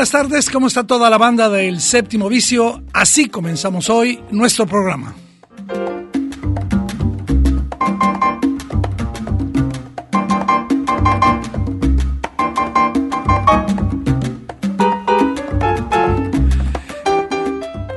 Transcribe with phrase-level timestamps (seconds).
[0.00, 2.82] Buenas tardes, ¿cómo está toda la banda del séptimo vicio?
[2.94, 5.14] Así comenzamos hoy nuestro programa.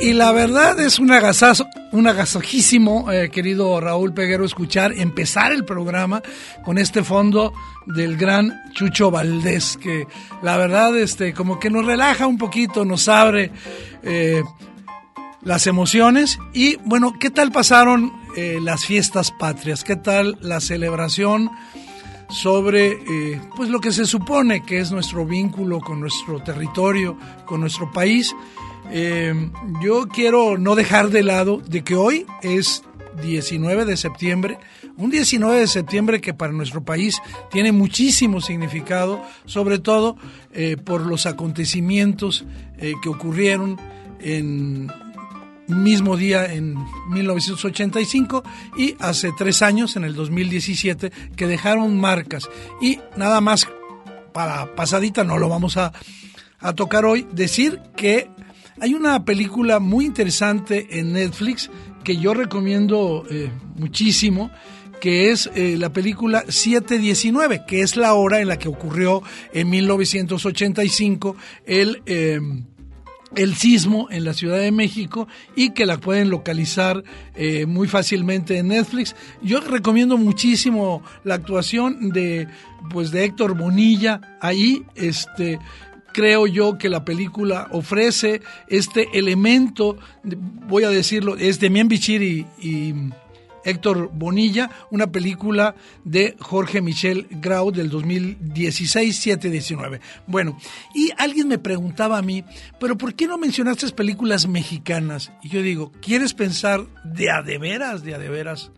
[0.02, 5.64] Y la verdad es un agasazo, un agasajísimo, eh, querido Raúl Peguero, escuchar, empezar el
[5.64, 6.24] programa
[6.66, 7.54] con este fondo
[7.86, 10.08] del gran Chucho Valdés, que
[10.42, 13.52] la verdad, este, como que nos relaja un poquito, nos abre
[14.02, 14.42] eh,
[15.44, 16.40] las emociones.
[16.52, 19.84] Y bueno, ¿qué tal pasaron eh, las fiestas patrias?
[19.84, 21.50] ¿Qué tal la celebración?
[22.30, 22.98] sobre
[23.56, 28.34] pues lo que se supone que es nuestro vínculo con nuestro territorio, con nuestro país.
[28.96, 29.34] Eh,
[29.82, 32.84] yo quiero no dejar de lado de que hoy es
[33.24, 34.60] 19 de septiembre,
[34.98, 40.16] un 19 de septiembre que para nuestro país tiene muchísimo significado, sobre todo
[40.52, 42.46] eh, por los acontecimientos
[42.78, 43.82] eh, que ocurrieron
[44.20, 44.92] en
[45.68, 46.76] mismo día en
[47.10, 48.44] 1985
[48.78, 52.48] y hace tres años, en el 2017, que dejaron marcas.
[52.80, 53.68] Y nada más
[54.34, 55.94] para pasadita, no lo vamos a
[56.76, 58.30] tocar hoy, decir que
[58.80, 61.70] hay una película muy interesante en Netflix
[62.04, 64.52] que yo recomiendo eh, muchísimo,
[65.00, 69.22] que es eh, la película 719, que es la hora en la que ocurrió
[69.54, 71.36] en 1985
[71.66, 72.02] el...
[72.06, 72.40] Eh,
[73.36, 77.04] el sismo en la Ciudad de México y que la pueden localizar
[77.66, 79.16] muy fácilmente en Netflix.
[79.42, 82.48] Yo recomiendo muchísimo la actuación de
[82.92, 85.58] pues de Héctor Bonilla ahí, este
[86.14, 92.22] creo yo que la película ofrece este elemento, voy a decirlo, es de Mien Bichir
[92.22, 92.46] y,
[93.66, 100.02] Héctor Bonilla, una película de Jorge Michel Grau del 2016-719.
[100.28, 100.58] Bueno,
[100.94, 102.44] y alguien me preguntaba a mí,
[102.78, 105.32] pero ¿por qué no mencionaste películas mexicanas?
[105.42, 108.70] Y yo digo, ¿quieres pensar de a de veras, de a de veras?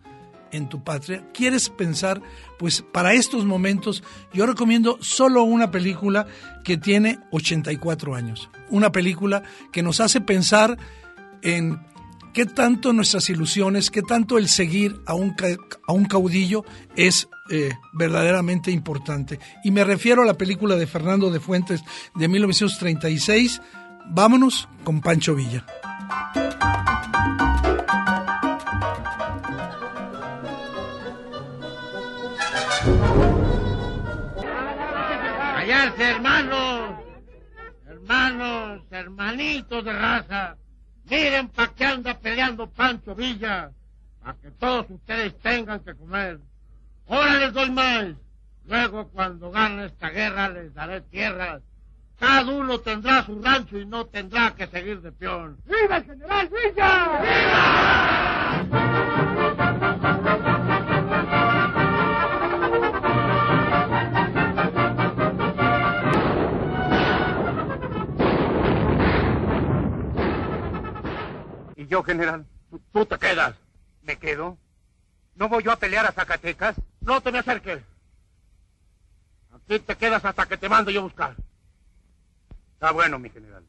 [0.52, 2.22] En tu patria, quieres pensar,
[2.58, 4.02] pues para estos momentos
[4.32, 6.26] yo recomiendo solo una película
[6.64, 8.48] que tiene 84 años.
[8.70, 9.42] Una película
[9.72, 10.76] que nos hace pensar
[11.42, 11.80] en
[12.32, 15.34] qué tanto nuestras ilusiones, qué tanto el seguir a un,
[15.86, 16.64] a un caudillo
[16.96, 19.38] es eh, verdaderamente importante.
[19.64, 21.82] Y me refiero a la película de Fernando de Fuentes
[22.14, 23.60] de 1936,
[24.08, 25.66] Vámonos con Pancho Villa.
[39.06, 40.56] Hermanitos de raza,
[41.08, 43.70] miren pa' qué anda peleando Pancho Villa,
[44.20, 46.40] para que todos ustedes tengan que comer.
[47.08, 48.06] Ahora les doy más.
[48.66, 51.62] Luego, cuando gane esta guerra, les daré tierras.
[52.18, 55.56] Cada uno tendrá su rancho y no tendrá que seguir de peón.
[55.66, 57.20] ¡Viva el general Villa!
[57.22, 58.35] ¡Viva!
[71.84, 72.46] Yo, general?
[72.92, 73.54] Tú, te quedas.
[74.02, 74.56] ¿Me quedo?
[75.34, 76.76] ¿No voy yo a pelear a Zacatecas?
[77.00, 77.82] No te me acerques.
[79.54, 81.36] Aquí te quedas hasta que te mando yo a buscar.
[82.74, 83.64] Está bueno, mi general.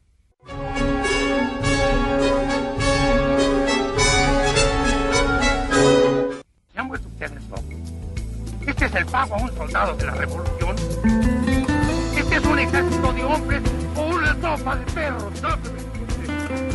[6.72, 7.64] ¿Se han vuelto ustedes locos?
[8.66, 10.76] ¿Este es el pago a un soldado de la revolución?
[12.16, 13.62] ¿Este es un ejército de hombres
[13.96, 15.42] o una tropa de perros?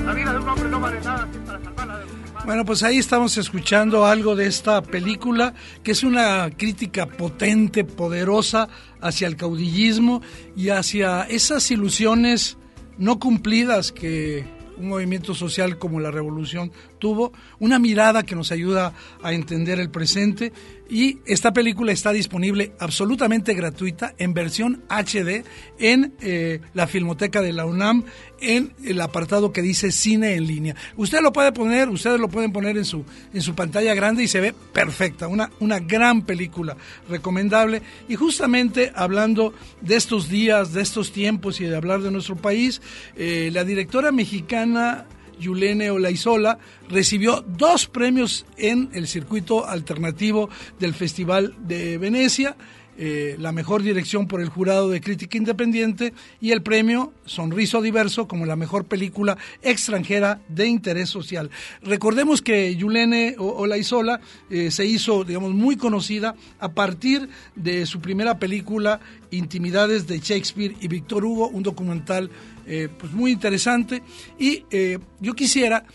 [0.05, 1.27] La vida de un hombre no vale nada
[1.75, 2.05] para de
[2.45, 8.67] bueno, pues ahí estamos escuchando algo de esta película, que es una crítica potente, poderosa
[8.99, 10.21] hacia el caudillismo
[10.53, 12.57] y hacia esas ilusiones
[12.97, 14.43] no cumplidas que
[14.75, 19.89] un movimiento social como la revolución tuvo, una mirada que nos ayuda a entender el
[19.89, 20.51] presente
[20.89, 25.43] y esta película está disponible absolutamente gratuita en versión HD
[25.79, 28.03] en eh, la Filmoteca de la UNAM
[28.41, 30.75] en el apartado que dice cine en línea.
[30.97, 34.27] Usted lo puede poner, ustedes lo pueden poner en su en su pantalla grande y
[34.27, 36.75] se ve perfecta, una una gran película
[37.09, 42.35] recomendable y justamente hablando de estos días, de estos tiempos y de hablar de nuestro
[42.35, 42.81] país,
[43.15, 45.05] eh, la directora mexicana
[45.39, 46.59] Yulene Olaizola,
[46.89, 50.49] recibió dos premios en el circuito alternativo
[50.79, 52.55] del Festival de Venecia.
[52.97, 58.27] Eh, la mejor dirección por el jurado de crítica independiente y el premio Sonriso Diverso
[58.27, 61.49] como la mejor película extranjera de interés social.
[61.81, 68.39] Recordemos que Yulene Olaizola eh, se hizo, digamos, muy conocida a partir de su primera
[68.39, 68.99] película
[69.31, 72.29] Intimidades de Shakespeare y Víctor Hugo, un documental
[72.67, 74.03] eh, pues muy interesante.
[74.37, 75.85] Y eh, yo quisiera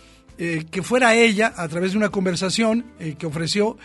[0.71, 2.85] que fuera ella, a través de una conversación
[3.19, 3.77] que ofreció,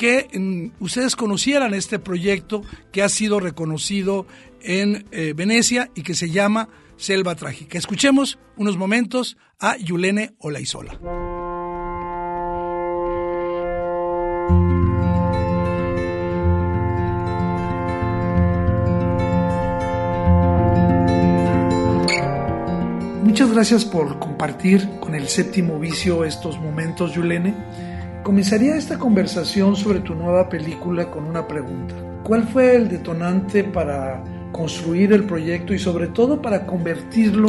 [0.00, 4.26] que mm, ustedes conocieran este proyecto que ha sido reconocido
[4.62, 5.04] en
[5.36, 7.76] Venecia y que se llama Selva Trágica.
[7.76, 10.98] Escuchemos unos momentos a Yulene Olaizola.
[23.22, 27.89] Muchas gracias por compartir con el séptimo vicio estos momentos, Yulene.
[28.30, 31.96] Comenzaría esta conversación sobre tu nueva película con una pregunta.
[32.22, 34.22] ¿Cuál fue el detonante para
[34.52, 37.48] construir el proyecto y sobre todo para convertirlo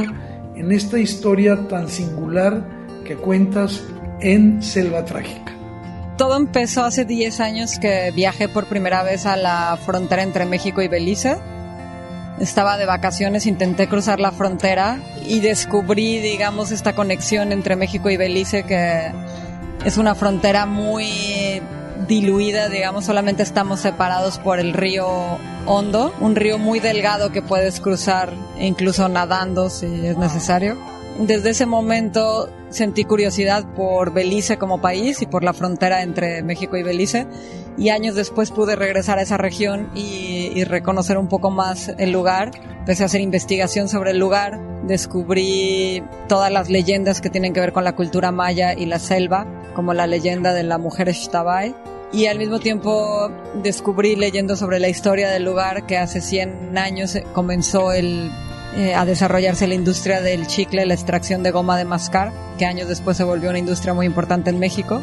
[0.56, 2.66] en esta historia tan singular
[3.06, 3.84] que cuentas
[4.22, 5.54] en Selva Trágica?
[6.18, 10.82] Todo empezó hace 10 años que viajé por primera vez a la frontera entre México
[10.82, 11.38] y Belice
[12.42, 18.18] estaba de vacaciones, intenté cruzar la frontera y descubrí, digamos, esta conexión entre México y
[18.18, 19.12] Belice, que
[19.86, 21.62] es una frontera muy
[22.08, 25.08] diluida, digamos, solamente estamos separados por el río
[25.66, 30.78] Hondo, un río muy delgado que puedes cruzar incluso nadando si es necesario.
[31.20, 36.78] Desde ese momento sentí curiosidad por Belice como país y por la frontera entre México
[36.78, 37.28] y Belice
[37.78, 42.52] y años después pude regresar a esa región y, reconocer un poco más el lugar.
[42.80, 47.74] Empecé a hacer investigación sobre el lugar, descubrí todas las leyendas que tienen que ver
[47.74, 51.74] con la cultura maya y la selva, como la leyenda de la mujer Xtabay.
[52.14, 53.32] Y al mismo tiempo
[53.64, 58.30] descubrí leyendo sobre la historia del lugar que hace 100 años comenzó eh,
[58.96, 63.16] a desarrollarse la industria del chicle, la extracción de goma de mascar, que años después
[63.16, 65.02] se volvió una industria muy importante en México.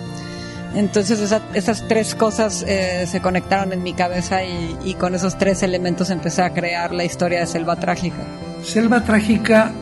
[0.74, 6.10] Entonces esas tres cosas eh, se conectaron en mi cabeza y, con esos tres elementos
[6.10, 8.24] empecé a crear la historia de Selva Trágica.
[8.62, 9.72] Selva Trágica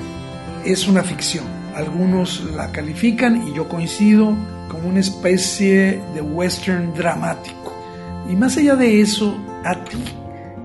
[0.64, 1.44] es una ficción.
[1.74, 4.34] Algunos la califican y yo coincido
[4.68, 7.74] como una especie de western dramático.
[8.30, 10.02] Y más allá de eso, a ti,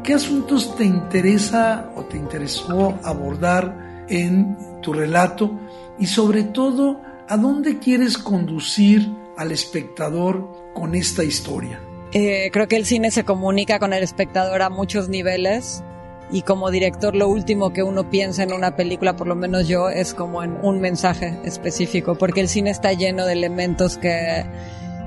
[0.03, 5.59] ¿qué asuntos te interesa o te interesó abordar en tu relato?
[6.00, 11.80] Y sobre todo, ¿a dónde quieres conducir al espectador con esta historia?
[12.14, 15.84] Eh, creo que el cine se comunica con el espectador a muchos niveles
[16.32, 19.90] y como director lo último que uno piensa en una película, por lo menos yo,
[19.90, 24.46] es como en un mensaje específico, porque el cine está lleno de elementos que,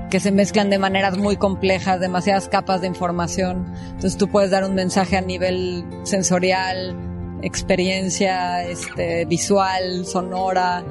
[0.09, 3.73] que se mezclan de maneras muy complejas, demasiadas capas de información.
[3.87, 6.95] Entonces tú puedes dar un mensaje a nivel sensorial,
[7.41, 10.83] experiencia este, visual, sonora,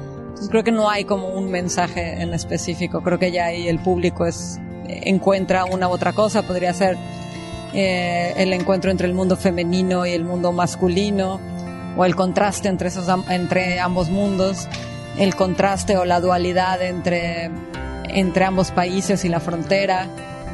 [0.49, 4.25] creo que no hay como un mensaje en específico, creo que ya ahí el público
[4.25, 6.97] es, encuentra una u otra cosa, podría ser
[7.73, 11.39] eh, el encuentro entre el mundo femenino y el mundo masculino,
[11.97, 14.67] o el contraste entre, esos, entre ambos mundos,
[15.17, 17.49] el contraste o la dualidad entre,
[18.09, 20.07] entre ambos países y la frontera,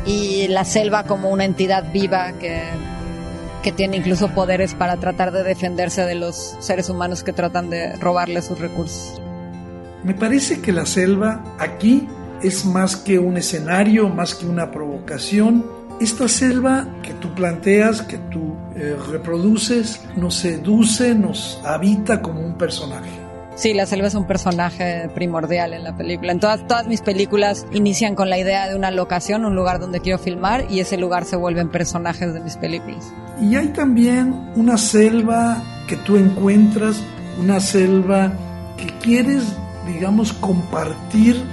[0.05, 2.61] y la selva como una entidad viva que,
[3.61, 7.95] que tiene incluso poderes para tratar de defenderse de los seres humanos que tratan de
[7.97, 9.20] robarle sus recursos.
[10.03, 12.07] Me parece que la selva aquí
[12.41, 15.63] es más que un escenario, más que una provocación.
[15.99, 22.57] Esta selva que tú planteas, que tú eh, reproduces, nos seduce, nos habita como un
[22.57, 23.11] personaje.
[23.53, 26.31] Sí, la selva es un personaje primordial en la película.
[26.31, 29.99] En todas, todas mis películas inician con la idea de una locación, un lugar donde
[29.99, 33.13] quiero filmar y ese lugar se vuelven personajes de mis películas.
[33.39, 37.03] Y hay también una selva que tú encuentras,
[37.39, 38.31] una selva
[38.77, 39.43] que quieres
[39.93, 41.43] digamos, compartir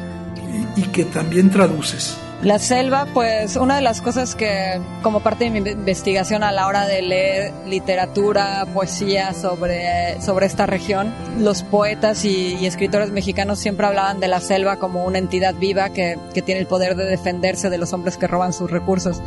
[0.76, 2.16] y, que también traduces.
[2.42, 6.68] La selva, pues una de las cosas que como parte de mi investigación a la
[6.68, 13.86] hora de leer literatura, poesía sobre, sobre esta región, los poetas y, escritores mexicanos siempre
[13.86, 17.70] hablaban de la selva como una entidad viva que, que tiene el poder de defenderse
[17.70, 19.20] de los hombres que roban sus recursos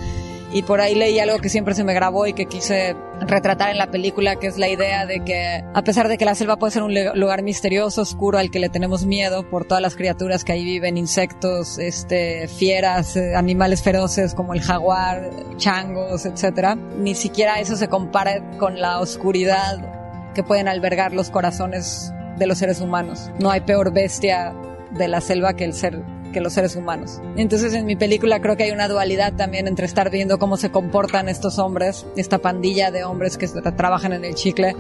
[0.53, 3.77] y por ahí leí algo que siempre se me grabó y que quise retratar en
[3.77, 6.72] la película, que es la idea de que a pesar de que la selva puede
[6.72, 10.51] ser un lugar misterioso, oscuro, al que le tenemos miedo por todas las criaturas que
[10.51, 17.60] ahí viven, insectos, este, fieras, eh, animales feroces como el jaguar, changos, etcétera, ni siquiera
[17.60, 23.29] eso se compara con la oscuridad que pueden albergar los corazones de los seres humanos.
[23.39, 24.53] No hay peor bestia
[24.91, 27.21] de la selva que el ser que los seres humanos.
[27.35, 30.71] Entonces en mi película creo que hay una dualidad también entre estar viendo cómo se
[30.71, 34.75] comportan estos hombres, esta pandilla de hombres que trabajan en el chicle,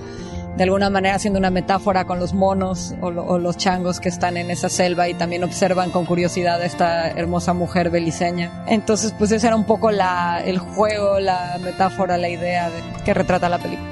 [0.57, 4.51] de alguna manera haciendo una metáfora con los monos o, los changos que están en
[4.51, 8.63] esa selva y también observan con curiosidad a esta hermosa mujer beliceña.
[8.67, 13.13] Entonces pues ese era un poco la, el juego, la metáfora, la idea de, que
[13.13, 13.89] retrata la película.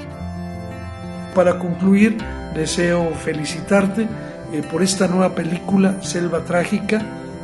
[1.34, 2.18] Para concluir,
[2.54, 4.06] deseo felicitarte
[4.52, 7.02] eh, por esta nueva película, Selva Trágica,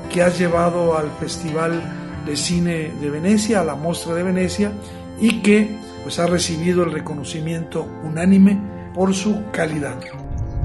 [0.09, 1.83] que has llevado al Festival
[2.25, 4.73] de Cine de Venecia, a la Mostra de Venecia,
[5.21, 8.61] y que pues ha recibido el reconocimiento unánime
[8.95, 9.97] por su calidad.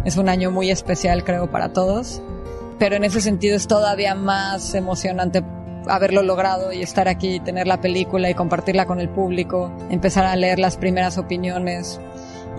[0.06, 2.22] Es un año muy especial, creo, para todos,
[2.80, 5.44] pero en ese sentido es todavía más emocionante
[5.88, 10.36] haberlo logrado y estar aquí, tener la película y compartirla con el público, empezar a
[10.36, 12.00] leer las primeras opiniones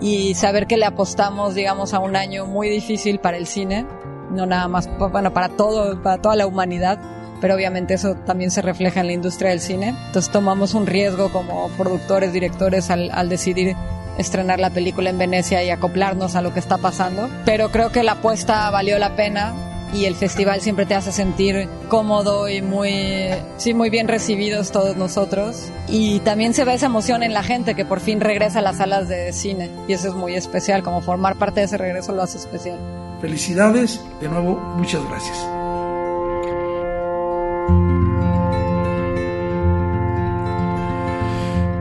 [0.01, 3.85] y saber que le apostamos, digamos, a un año muy difícil para el cine,
[4.33, 6.99] no nada más, bueno, para todo, para toda la humanidad,
[7.41, 9.89] pero obviamente eso también se refleja en la industria del cine.
[10.07, 13.75] Entonces tomamos un riesgo como productores, directores al, al decidir
[14.17, 18.03] estrenar la película en Venecia y acoplarnos a lo que está pasando, pero creo que
[18.03, 19.53] la apuesta valió la pena
[19.93, 24.97] y el festival siempre te hace sentir cómodo y muy, sí, muy bien recibidos todos
[24.97, 25.71] nosotros.
[25.87, 28.77] Y también se ve esa emoción en la gente que por fin regresa a las
[28.77, 32.23] salas de cine y eso es muy especial, como formar parte de ese regreso lo
[32.23, 32.79] hace especial.
[33.23, 35.37] Felicidades, de nuevo, muchas gracias.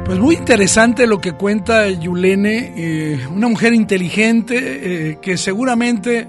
[0.05, 4.55] Pues muy interesante lo que cuenta Yulene, eh, una mujer inteligente
[5.11, 6.29] eh, que seguramente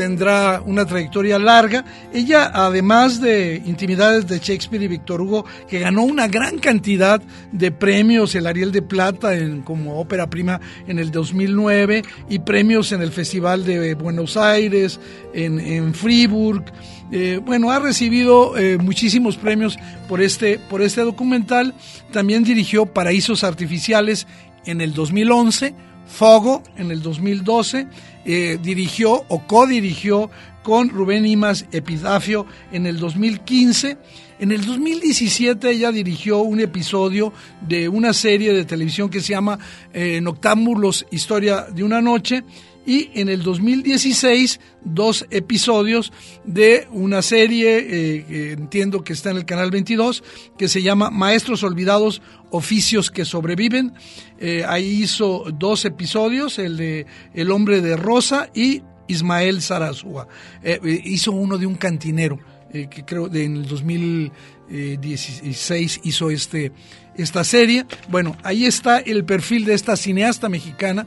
[0.00, 1.84] tendrá una trayectoria larga.
[2.10, 7.20] Ella, además de Intimidades de Shakespeare y Víctor Hugo, que ganó una gran cantidad
[7.52, 12.92] de premios, el Ariel de Plata en, como ópera prima en el 2009 y premios
[12.92, 14.98] en el Festival de Buenos Aires,
[15.34, 16.64] en, en Fribourg.
[17.12, 19.76] Eh, bueno, ha recibido eh, muchísimos premios
[20.08, 21.74] por este, por este documental.
[22.10, 24.26] También dirigió Paraísos Artificiales
[24.64, 25.74] en el 2011
[26.10, 27.86] Fogo en el 2012,
[28.24, 30.30] eh, dirigió o codirigió
[30.62, 33.96] con Rubén Imas Epitafio en el 2015.
[34.40, 37.32] En el 2017 ella dirigió un episodio
[37.66, 39.58] de una serie de televisión que se llama
[39.92, 42.42] eh, Noctámbulos, Historia de una Noche
[42.86, 46.12] y en el 2016 dos episodios
[46.44, 50.24] de una serie eh, que entiendo que está en el canal 22
[50.56, 53.92] que se llama Maestros Olvidados, Oficios que Sobreviven.
[54.38, 60.28] Eh, ahí hizo dos episodios, el de El Hombre de Rosa y Ismael Sarazúa.
[60.62, 62.38] Eh, hizo uno de un cantinero.
[62.70, 66.70] que creo que en el 2016 hizo este,
[67.16, 67.84] esta serie.
[68.08, 71.04] Bueno, ahí está el perfil de esta cineasta mexicana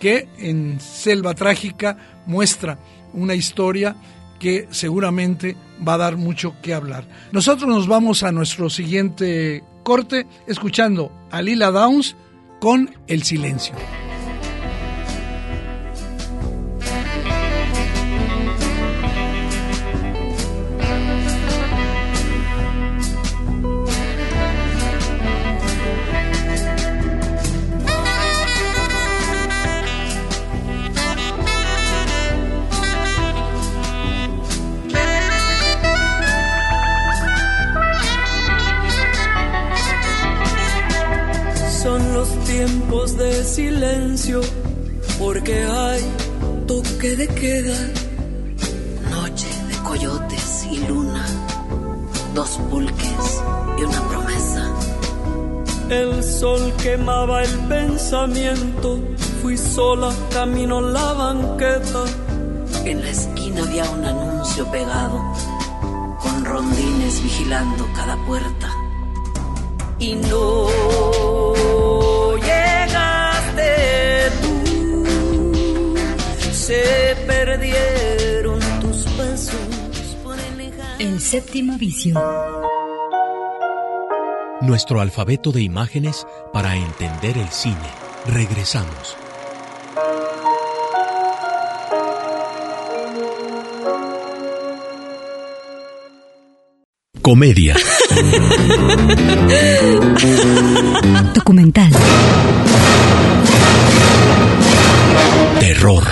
[0.00, 2.78] que en Selva Trágica muestra
[3.12, 3.96] una historia
[4.38, 7.04] que seguramente va a dar mucho que hablar.
[7.32, 12.16] Nosotros nos vamos a nuestro siguiente corte escuchando a Lila Downs
[12.60, 13.74] con El Silencio.
[56.46, 59.00] Sol quemaba el pensamiento,
[59.42, 62.02] fui sola, camino la banqueta.
[62.84, 65.18] En la esquina había un anuncio pegado,
[66.22, 68.68] con rondines vigilando cada puerta.
[69.98, 70.68] Y no
[76.66, 79.66] se perdieron tus pasos
[80.98, 82.14] El séptimo vicio.
[84.66, 87.88] Nuestro alfabeto de imágenes para entender el cine.
[88.26, 89.16] Regresamos.
[97.22, 97.74] Comedia.
[101.34, 101.90] Documental.
[105.58, 106.04] Terror.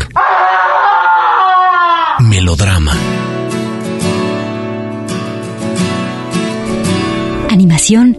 [2.21, 2.97] Melodrama.
[7.51, 8.19] Animación.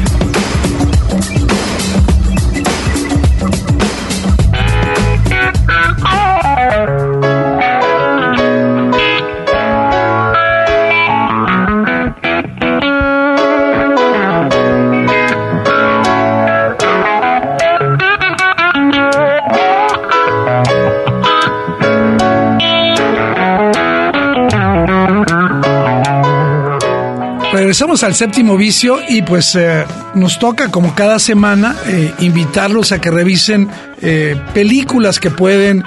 [27.71, 32.99] Regresamos al séptimo vicio y pues eh, nos toca como cada semana eh, invitarlos a
[32.99, 33.69] que revisen
[34.01, 35.81] eh, películas que pueden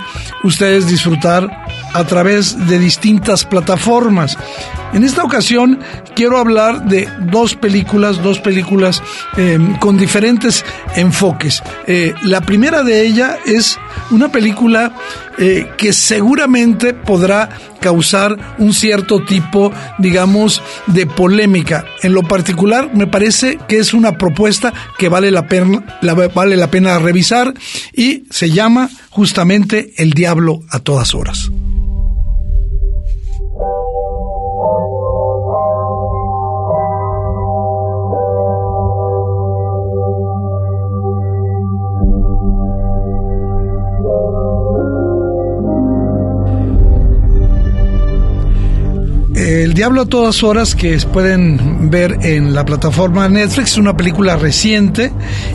[0.45, 1.47] ustedes disfrutar
[1.93, 4.39] a través de distintas plataformas.
[4.95, 5.79] En esta ocasión
[6.17, 9.03] quiero hablar de dos películas, dos películas
[9.37, 10.65] eh, con diferentes
[10.97, 11.63] enfoques.
[12.23, 13.79] La primera de ella es
[14.11, 14.93] una película
[15.37, 17.51] que seguramente podrá
[17.85, 21.85] causar un cierto tipo, digamos, de polémica.
[22.03, 25.85] En lo particular, me parece que es una propuesta que vale la pena,
[26.35, 27.53] vale la pena revisar
[27.93, 31.51] y se llama justamente El Diablo a todas horas.
[49.65, 54.37] El Diablo a todas horas que pueden ver en la plataforma Netflix es una película
[54.37, 55.11] reciente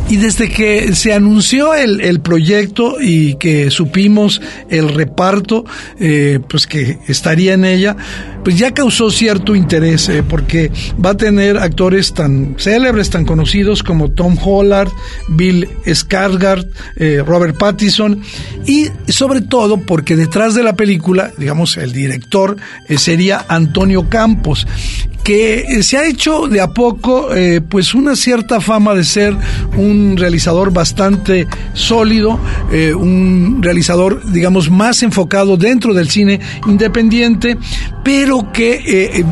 [0.10, 5.64] y desde que se anunció el, el proyecto y que supimos el reparto
[6.00, 7.98] eh, pues que estaría en ella
[8.44, 10.72] pues ya causó cierto interés eh, porque
[11.04, 14.90] va a tener actores tan célebres tan conocidos como Tom Hollard,
[15.30, 18.22] Bill Skarsgård, eh, Robert Pattinson
[18.66, 22.58] y sobre todo porque detrás de la película digamos el director
[22.98, 24.68] sería Antonio Antonio Campos,
[25.30, 29.38] que eh, se ha hecho de a poco eh, pues una cierta fama de ser
[29.78, 32.40] un realizador bastante sólido,
[32.72, 37.60] eh, un realizador digamos más enfocado dentro del cine independiente,
[38.04, 39.24] pero que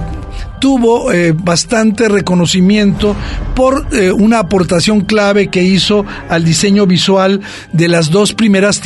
[0.62, 1.10] tuvo
[1.44, 3.16] bastante reconocimiento
[3.56, 7.42] por una aportación clave que hizo al diseño visual
[7.74, 8.82] de las dos primeras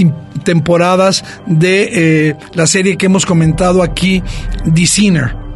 [0.45, 4.23] temporadas de la serie que hemos comentado aquí,
[4.73, 5.50] The Sinner.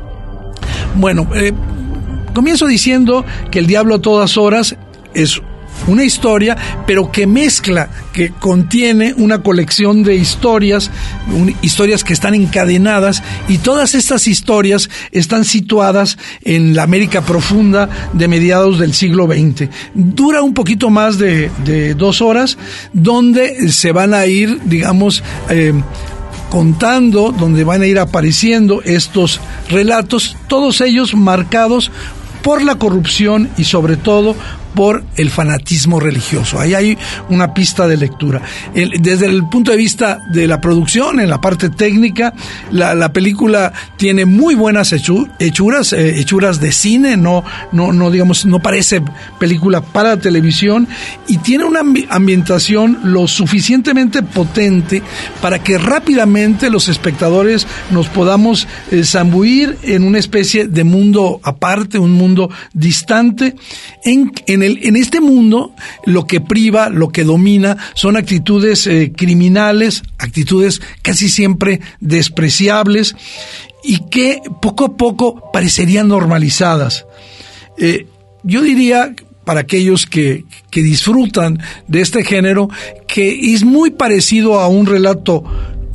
[0.95, 1.53] Bueno, eh,
[2.33, 4.75] comienzo diciendo que El Diablo a todas horas
[5.13, 5.41] es
[5.87, 10.89] una historia, pero que mezcla, que contiene una colección de historias,
[11.61, 18.27] historias que están encadenadas y todas estas historias están situadas en la América profunda de
[18.27, 19.69] mediados del siglo XX.
[19.93, 21.51] Dura un poquito más de,
[21.95, 22.57] dos horas,
[22.93, 25.73] donde se van a ir, digamos, eh,
[26.55, 31.91] contando, donde van a ir apareciendo estos relatos, todos ellos marcados
[32.43, 34.37] por la corrupción y sobre todo
[34.75, 36.59] por el fanatismo religioso.
[36.59, 36.97] Ahí hay
[37.29, 38.41] una pista de lectura.
[38.73, 42.33] desde el punto de vista de la producción, en la parte técnica,
[42.71, 48.59] la, película tiene muy buenas hechuras, eh, hechuras de cine, no, no, no digamos, no
[48.59, 49.01] parece
[49.39, 50.87] película para televisión
[51.27, 55.01] y tiene una ambientación lo suficientemente potente
[55.41, 61.97] para que rápidamente los espectadores nos podamos eh, zambuir en una especie de mundo aparte,
[61.99, 63.55] un mundo distante,
[64.03, 65.73] en, en en este mundo
[66.05, 73.15] lo que priva, lo que domina son actitudes eh, criminales, actitudes casi siempre despreciables
[73.83, 77.05] y que poco a poco parecerían normalizadas.
[77.77, 78.07] Eh,
[78.43, 82.67] yo diría para aquellos que, que, disfrutan de este género,
[83.07, 85.43] que es muy parecido a un relato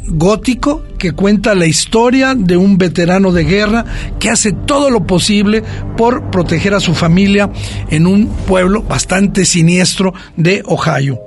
[0.06, 3.84] gótico que cuenta la historia de un veterano de guerra
[4.18, 5.62] que hace todo lo posible
[5.96, 7.50] por proteger a su familia
[7.90, 11.20] en un pueblo bastante siniestro de Ohio.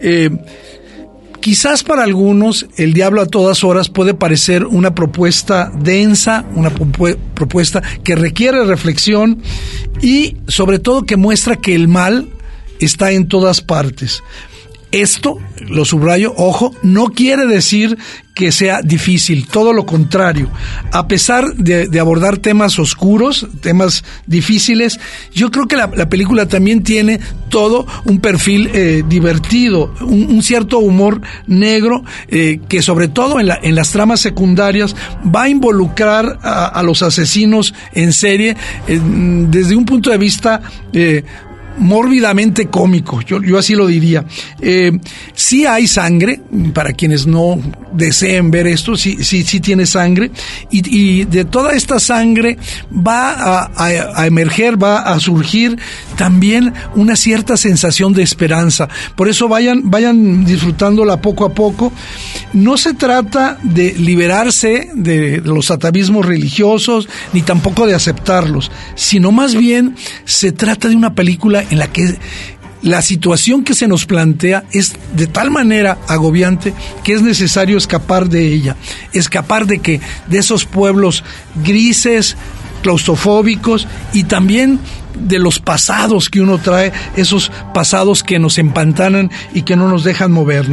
[0.00, 0.30] Eh,
[1.40, 7.82] quizás para algunos el diablo a todas horas puede parecer una propuesta densa, una propuesta
[8.02, 9.42] que requiere reflexión
[10.00, 12.28] y sobre todo que muestra que el mal
[12.80, 14.22] está en todas partes
[14.94, 17.98] Esto, lo subrayo, ojo, no quiere decir
[18.32, 20.48] que sea difícil, todo lo contrario.
[20.92, 25.00] A pesar de, abordar temas oscuros, temas difíciles,
[25.32, 31.20] yo creo que la, película también tiene todo un perfil eh, divertido, un, cierto humor
[31.48, 34.94] negro eh, que sobre todo en, la, en, las tramas secundarias
[35.34, 40.60] va a involucrar a, los asesinos en serie desde un punto de vista
[40.92, 41.24] eh,
[41.78, 44.24] mórbidamente cómico, yo, yo así lo diría.
[44.60, 44.92] Eh,
[45.34, 46.40] sí hay sangre,
[46.72, 47.58] para quienes no
[47.92, 49.16] deseen ver esto, sí,
[49.60, 50.30] tiene sangre,
[50.70, 52.58] y, de toda esta sangre
[52.90, 55.78] va a, emerger, va a surgir
[56.16, 58.88] también una cierta sensación de esperanza.
[59.16, 61.92] Por eso vayan, vayan disfrutándola poco a poco.
[62.52, 69.54] No se trata de liberarse de los atavismos religiosos, ni tampoco de aceptarlos, sino más
[69.54, 72.16] bien se trata de una película en la que
[72.82, 78.28] la situación que se nos plantea es de tal manera agobiante que es necesario escapar
[78.28, 78.76] de ella,
[79.12, 81.24] escapar de que de esos pueblos
[81.64, 82.36] grises,
[82.82, 84.78] claustrofóbicos y también
[85.14, 90.04] de los pasados que uno trae, esos pasados que nos empantanan y que no nos
[90.04, 90.66] dejan mover,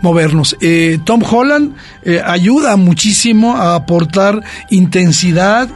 [0.00, 0.56] movernos.
[0.60, 5.68] Eh, Tom Holland eh, ayuda muchísimo a aportar intensidad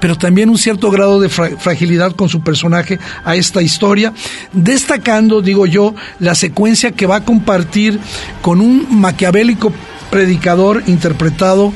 [0.00, 4.12] pero también un cierto grado de fragilidad con su personaje a esta historia,
[4.52, 8.00] destacando, digo yo, la secuencia que va a compartir
[8.40, 9.72] con un maquiavélico
[10.10, 11.72] predicador interpretado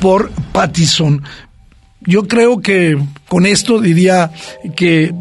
[0.00, 1.22] por Pattison.
[2.06, 4.30] Yo creo que con esto diría
[4.76, 5.12] que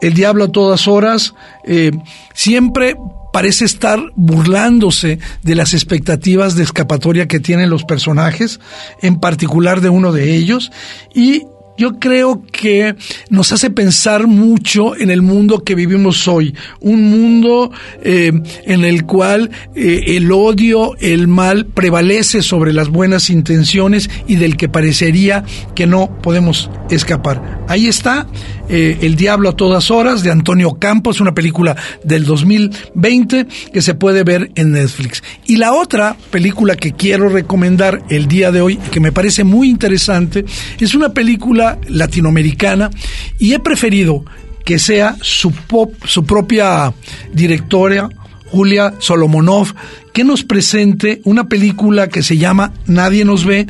[0.00, 1.90] el diablo a todas horas eh,
[2.34, 2.96] siempre
[3.32, 8.60] parece estar burlándose de las expectativas de escapatoria que tienen los personajes,
[9.02, 10.72] en particular de uno de ellos,
[11.14, 11.44] y
[11.80, 12.94] yo creo que
[13.30, 18.30] nos hace pensar mucho en el mundo que vivimos hoy, un mundo eh,
[18.66, 24.58] en el cual eh, el odio, el mal prevalece sobre las buenas intenciones y del
[24.58, 25.42] que parecería
[25.74, 27.64] que no podemos escapar.
[27.66, 28.26] Ahí está
[28.70, 33.94] eh, El Diablo a todas horas de Antonio Campos, una película del 2020 que se
[33.94, 35.22] puede ver en Netflix.
[35.46, 39.68] Y la otra película que quiero recomendar el día de hoy, que me parece muy
[39.68, 40.44] interesante,
[40.78, 42.90] es una película latinoamericana
[43.38, 44.24] y he preferido
[44.64, 46.92] que sea su, pop, su propia
[47.32, 48.08] directora,
[48.50, 49.74] Julia Solomonov,
[50.12, 53.66] que nos presente una película que se llama Nadie nos ve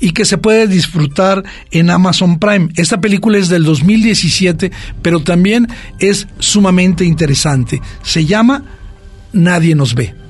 [0.00, 2.68] y que se puede disfrutar en Amazon Prime.
[2.76, 5.68] Esta película es del 2017, pero también
[5.98, 7.80] es sumamente interesante.
[8.02, 8.64] Se llama
[9.32, 10.23] Nadie nos ve.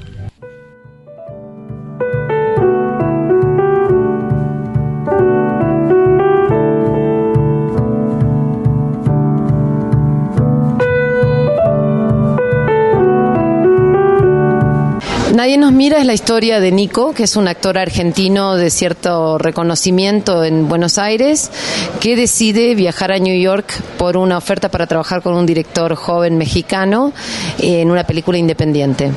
[15.45, 19.37] Nadie nos mira es la historia de Nico, que es un actor argentino de cierto
[19.37, 21.51] reconocimiento en Buenos Aires,
[22.01, 26.39] que decide viajar a New York por una oferta para trabajar con un director joven
[26.39, 27.13] mexicano
[27.59, 29.13] en una película independiente.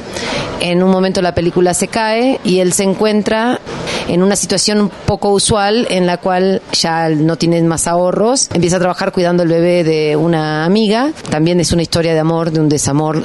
[0.59, 3.61] En un momento la película se cae y él se encuentra
[4.07, 8.79] en una situación poco usual en la cual ya no tiene más ahorros, empieza a
[8.79, 12.69] trabajar cuidando el bebé de una amiga, también es una historia de amor, de un
[12.69, 13.23] desamor,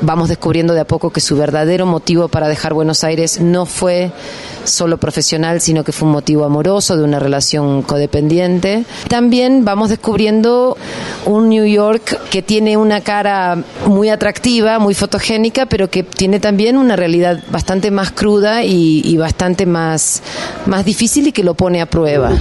[0.00, 4.12] vamos descubriendo de a poco que su verdadero motivo para dejar Buenos Aires no fue
[4.64, 8.84] solo profesional, sino que fue un motivo amoroso de una relación codependiente.
[9.08, 10.76] También vamos descubriendo
[11.26, 16.76] un New York que tiene una cara muy atractiva, muy fotogénica, pero que tiene también
[16.76, 20.22] una realidad bastante más cruda y, bastante más,
[20.66, 22.32] más difícil y que lo pone a prueba.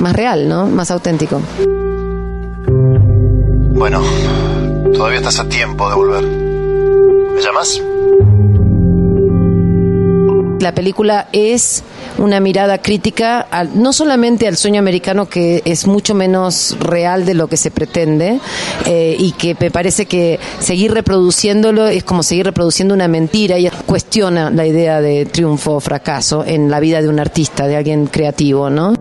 [0.00, 0.66] Más real, ¿no?
[0.66, 1.40] Más auténtico.
[3.72, 4.02] Bueno,
[4.94, 6.24] todavía estás a tiempo de volver.
[6.24, 7.80] ¿Me llamas?
[10.60, 11.82] La película es
[12.18, 17.48] una mirada crítica no solamente al sueño americano que es mucho menos real de lo
[17.48, 18.38] que se pretende
[18.84, 23.70] eh, y que me parece que seguir reproduciéndolo es como seguir reproduciendo una mentira y
[23.86, 28.06] cuestiona la idea de triunfo o fracaso en la vida de un artista, de alguien
[28.06, 28.92] creativo, ¿no?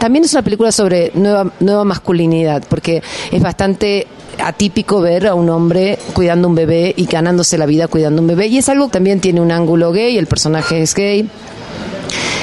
[0.00, 4.06] También es una película sobre nueva, nueva masculinidad, porque es bastante
[4.42, 8.46] atípico ver a un hombre cuidando un bebé y ganándose la vida cuidando un bebé.
[8.46, 11.28] Y es algo que también tiene un ángulo gay, el personaje es gay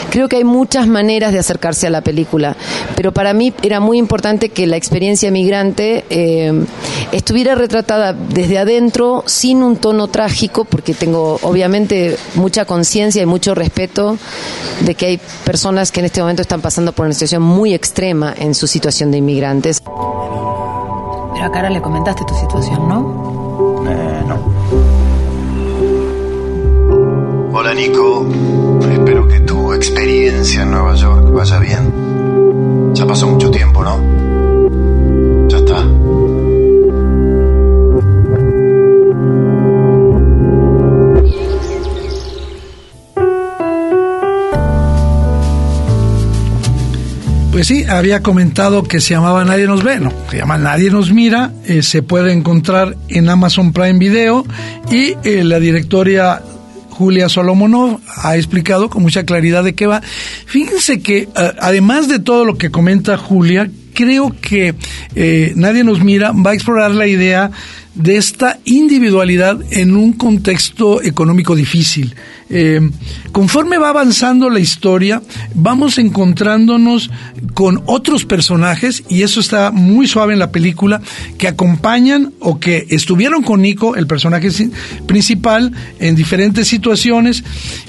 [0.09, 2.55] Creo que hay muchas maneras de acercarse a la película,
[2.95, 6.65] pero para mí era muy importante que la experiencia migrante eh,
[7.11, 13.55] estuviera retratada desde adentro, sin un tono trágico, porque tengo obviamente mucha conciencia y mucho
[13.55, 14.17] respeto
[14.81, 18.33] de que hay personas que en este momento están pasando por una situación muy extrema
[18.37, 19.81] en su situación de inmigrantes.
[19.81, 23.83] Pero a Cara le comentaste tu situación, ¿no?
[23.87, 24.37] Eh, no.
[27.53, 28.27] Hola Nico,
[29.25, 32.93] que tu experiencia en Nueva York vaya bien.
[32.93, 35.47] Ya pasó mucho tiempo, ¿no?
[35.47, 35.81] Ya está.
[47.57, 51.11] Pues sí, había comentado que se llamaba Nadie nos ve, no, se llama Nadie nos
[51.11, 54.45] mira, eh, se puede encontrar en Amazon Prime Video
[54.91, 56.39] y eh, la directoria
[56.97, 60.01] Julia Solomonov ha explicado con mucha claridad de qué va.
[60.47, 61.29] Fíjense que eh,
[61.59, 64.73] además de todo lo que comenta Julia, creo que
[65.13, 67.51] eh, Nadie nos mira va a explorar la idea
[67.93, 72.15] de esta individualidad en un contexto económico difícil.
[72.49, 72.79] Eh,
[73.31, 75.21] conforme va avanzando la historia,
[75.53, 77.09] vamos encontrándonos
[77.53, 81.01] con otros personajes, y eso está muy suave en la película,
[81.37, 84.49] que acompañan o que estuvieron con Nico, el personaje
[85.05, 87.43] principal, en diferentes situaciones,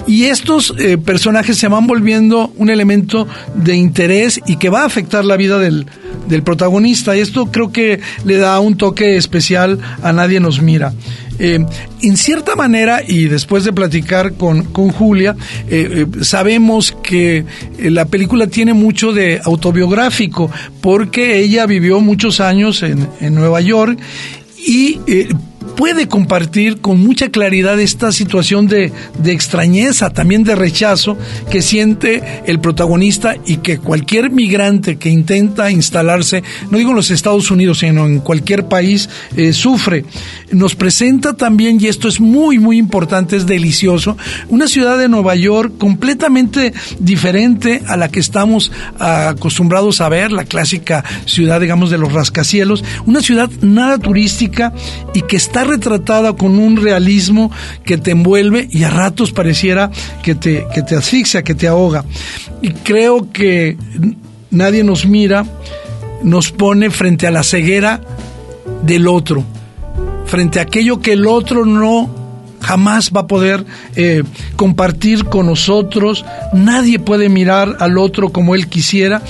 [0.06, 4.86] y estos eh, personajes se van volviendo un elemento de interés y que va a
[4.86, 5.86] afectar la vida del,
[6.28, 7.16] del protagonista.
[7.16, 10.92] Y esto creo que le da un toque especial a Nadie nos mira.
[11.38, 11.64] Eh,
[12.02, 15.36] en cierta manera, y después de platicar con, con Julia,
[15.68, 17.44] eh, eh, sabemos que
[17.78, 23.98] la película tiene mucho de autobiográfico, porque ella vivió muchos años en, en Nueva York
[24.66, 25.00] y
[25.78, 28.92] puede compartir con mucha claridad esta situación de,
[29.24, 31.16] extrañeza, también de rechazo
[31.52, 37.12] que siente el protagonista y que cualquier migrante que intenta instalarse, no digo en los
[37.12, 40.04] Estados Unidos, sino en cualquier país, eh, sufre.
[40.50, 44.16] Nos presenta también, y esto es muy, muy importante, es delicioso,
[44.48, 50.44] una ciudad de Nueva York completamente diferente a la que estamos acostumbrados a ver, la
[50.44, 54.72] clásica ciudad, digamos, de los rascacielos, una ciudad nada turística
[55.14, 57.50] y que está retratada con un realismo
[57.84, 59.90] que te envuelve y a ratos pareciera
[60.22, 62.04] que te, que te asfixia, que te ahoga.
[62.62, 63.76] Y creo que
[64.50, 65.44] nadie nos mira,
[66.22, 68.00] nos pone frente a la ceguera
[68.82, 69.44] del otro,
[70.26, 72.16] frente a aquello que el otro no
[72.60, 74.24] jamás va a poder eh,
[74.56, 79.22] compartir con nosotros, nadie puede mirar al otro como él quisiera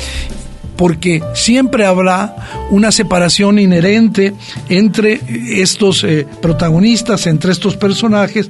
[0.78, 2.36] porque siempre habrá
[2.70, 4.32] una separación inherente
[4.68, 5.20] entre
[5.60, 8.48] estos eh, protagonistas, entre estos personajes,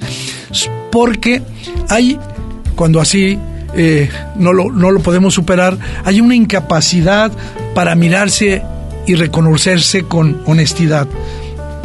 [0.92, 1.42] porque
[1.88, 2.18] hay,
[2.76, 3.38] cuando así
[3.74, 7.32] eh, no, lo, no lo podemos superar, hay una incapacidad
[7.74, 8.62] para mirarse
[9.06, 11.08] y reconocerse con honestidad.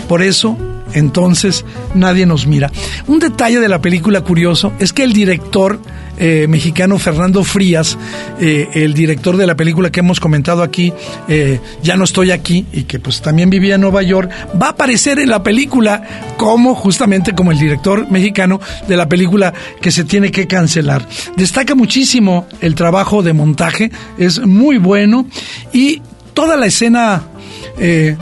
[0.10, 0.58] Por eso,
[0.94, 1.64] entonces,
[1.96, 2.70] nadie nos mira.
[3.08, 5.80] Un detalle de la película curioso es que el director
[6.18, 7.98] eh, mexicano Fernando Frías,
[8.40, 10.94] eh, el director de la película que hemos comentado aquí,
[11.28, 14.30] eh, Ya no estoy aquí, y que pues también vivía en Nueva York,
[14.62, 16.04] va a aparecer en la película
[16.38, 21.08] como justamente como el director mexicano de la película que se tiene que cancelar.
[21.36, 25.26] Destaca muchísimo el trabajo de montaje, es muy bueno
[25.72, 26.02] y
[26.34, 27.24] toda la escena,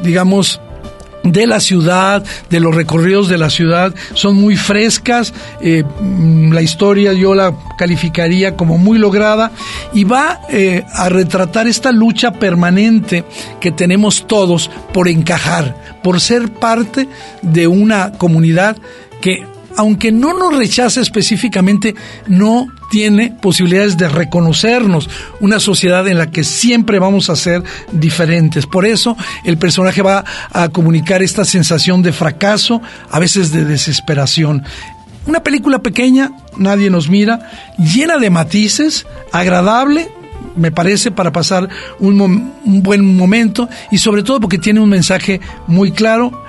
[0.03, 0.59] digamos,
[1.23, 6.61] de la ciudad, de los recorridos de la ciudad, son muy frescas, eh, mm, la
[6.61, 9.51] historia yo la calificaría como muy lograda
[9.93, 13.23] y va eh, a retratar esta lucha permanente
[13.59, 17.07] que tenemos todos por encajar, por ser parte
[17.41, 18.77] de una comunidad
[19.21, 19.45] que
[19.77, 21.95] aunque no nos rechace específicamente,
[22.27, 28.65] no tiene posibilidades de reconocernos, una sociedad en la que siempre vamos a ser diferentes.
[28.65, 34.63] Por eso el personaje va a comunicar esta sensación de fracaso, a veces de desesperación.
[35.25, 40.09] Una película pequeña, nadie nos mira, llena de matices, agradable,
[40.55, 45.39] me parece, para pasar un, un buen momento y sobre todo porque tiene un mensaje
[45.67, 46.43] muy claro,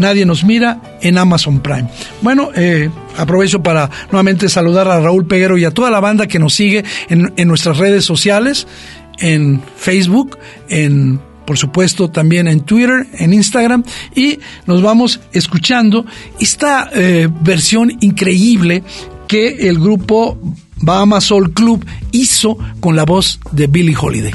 [0.00, 1.86] Nadie nos mira en Amazon Prime.
[2.22, 6.38] Bueno, eh, aprovecho para nuevamente saludar a Raúl Peguero y a toda la banda que
[6.38, 8.66] nos sigue en, nuestras redes sociales,
[9.18, 10.38] en Facebook,
[10.70, 13.82] en por supuesto también en Twitter, en Instagram
[14.14, 16.06] y nos vamos escuchando
[16.38, 18.82] esta eh, versión increíble
[19.28, 20.38] que el grupo
[20.76, 24.32] Bahama Soul Club hizo con la voz de Billie Holiday.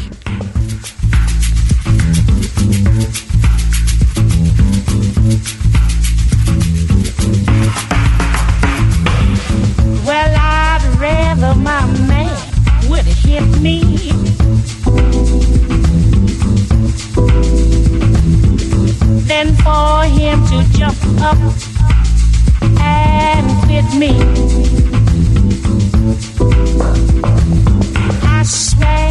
[21.21, 21.37] Up
[22.79, 24.11] and with me.
[28.23, 29.09] I swear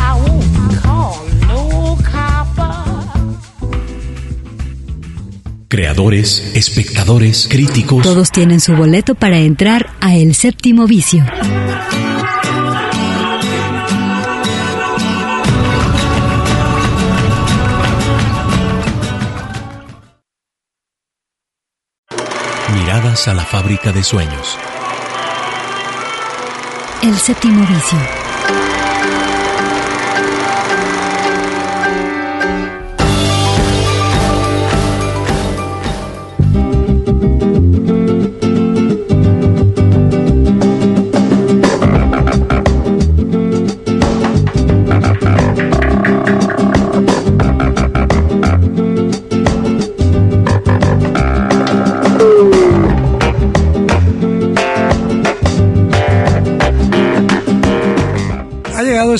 [0.00, 2.74] I won't call no copper.
[5.68, 8.02] Creadores, espectadores, críticos.
[8.02, 11.24] Todos tienen su boleto para entrar a El Séptimo Vicio.
[23.14, 24.58] A la fábrica de sueños.
[27.00, 28.23] El Séptimo Vicio.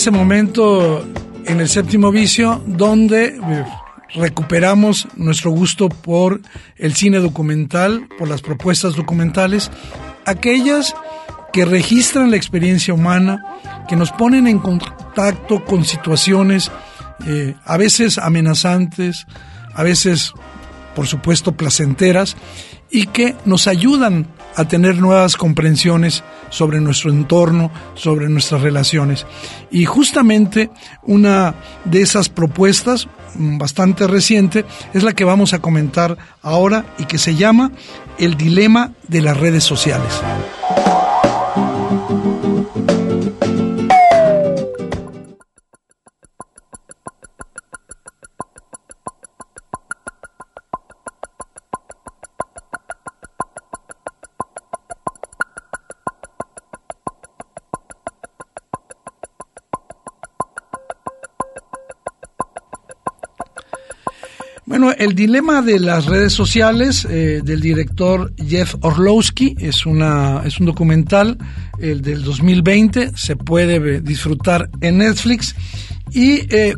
[0.05, 1.03] Ese momento
[1.47, 3.65] en el séptimo vicio donde eh,
[4.17, 6.43] recuperamos nuestro gusto por
[6.77, 9.71] el cine documental, por las propuestas documentales,
[10.27, 10.95] aquellas
[11.55, 13.43] que registran la experiencia humana,
[13.89, 16.71] que nos ponen en contacto con situaciones
[17.27, 19.27] eh, a veces amenazantes,
[19.75, 20.35] a veces,
[20.95, 22.37] por supuesto, placenteras,
[22.91, 29.27] y que nos ayudan a tener nuevas comprensiones sobre nuestro entorno, sobre nuestras relaciones.
[29.71, 30.71] Y justamente
[31.03, 37.05] una de esas propuestas, mm, bastante reciente, es la que vamos a comentar ahora y
[37.05, 37.73] que se llama
[38.19, 40.23] El dilema de las redes sociales.
[65.05, 70.67] El dilema de las redes sociales eh, del director Jeff Orlowski es, una, es un
[70.67, 71.37] documental
[71.79, 75.55] el del 2020, se puede disfrutar en Netflix
[76.11, 76.75] y eh,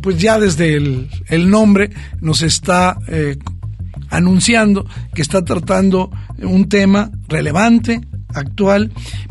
[0.00, 3.36] pues ya desde el, el nombre nos está eh,
[4.08, 8.00] anunciando que está tratando un tema relevante,
[8.34, 8.90] actual,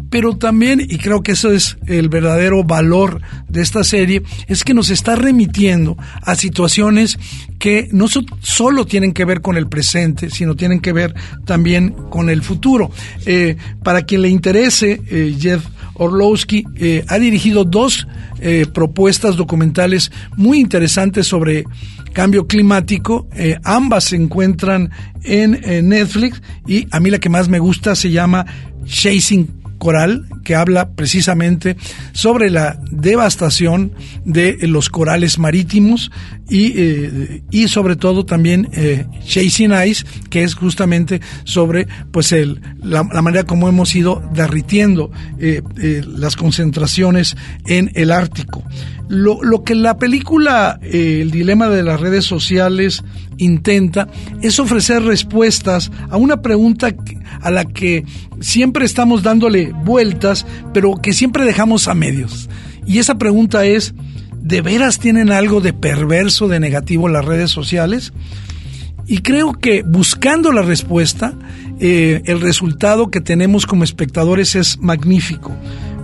[0.09, 4.73] pero también, y creo que eso es el verdadero valor de esta serie, es que
[4.73, 7.17] nos está remitiendo a situaciones
[7.59, 11.13] que no so- solo tienen que ver con el presente, sino tienen que ver
[11.45, 12.91] también con el futuro.
[13.25, 15.63] Eh, para quien le interese, eh, Jeff
[15.95, 18.07] Orlowski eh, ha dirigido dos
[18.73, 21.65] propuestas documentales muy interesantes sobre
[22.13, 23.27] cambio climático.
[23.35, 24.91] Eh, ambas se encuentran
[25.23, 28.45] en eh, Netflix y a mí la que más me gusta se llama
[28.85, 31.75] Chasing Coral, que habla precisamente
[32.11, 33.93] sobre la devastación
[34.25, 36.11] de los corales marítimos
[36.49, 42.59] y, eh, y sobre todo también eh, Chasing Ice, que es justamente sobre pues el,
[42.83, 48.63] la, la manera como hemos ido derritiendo eh, eh, las concentraciones en el Ártico.
[49.07, 53.03] Lo, lo que la película eh, El dilema de las redes sociales
[53.37, 54.07] intenta
[54.43, 58.05] es ofrecer respuestas a una pregunta que- a la que
[58.39, 62.49] siempre estamos dándole vueltas, pero que siempre dejamos a medios.
[62.85, 63.93] Y esa pregunta es,
[64.41, 68.13] ¿de veras tienen algo de perverso, de negativo las redes sociales?
[69.07, 71.33] Y creo que buscando la respuesta,
[71.79, 75.51] eh, el resultado que tenemos como espectadores es magnífico.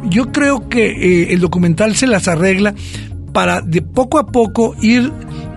[0.10, 2.74] Yo creo que eh, el documental se las arregla
[3.34, 5.12] para de poco a poco ir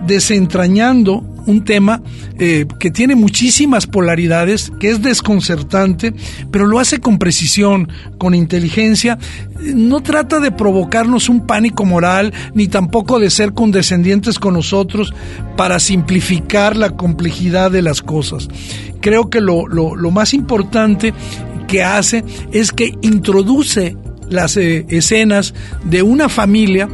[0.05, 2.01] desentrañando un tema
[2.37, 6.13] eh, que tiene muchísimas polaridades, que es desconcertante,
[6.51, 9.17] pero lo hace con precisión, con inteligencia.
[9.59, 15.13] No trata de provocarnos un pánico moral, ni tampoco de ser condescendientes con nosotros
[15.57, 18.47] para simplificar la complejidad de las cosas.
[19.01, 21.13] Creo que lo, lo- más importante
[21.67, 23.95] que hace es que introduce
[24.29, 26.89] las eh, escenas de una familia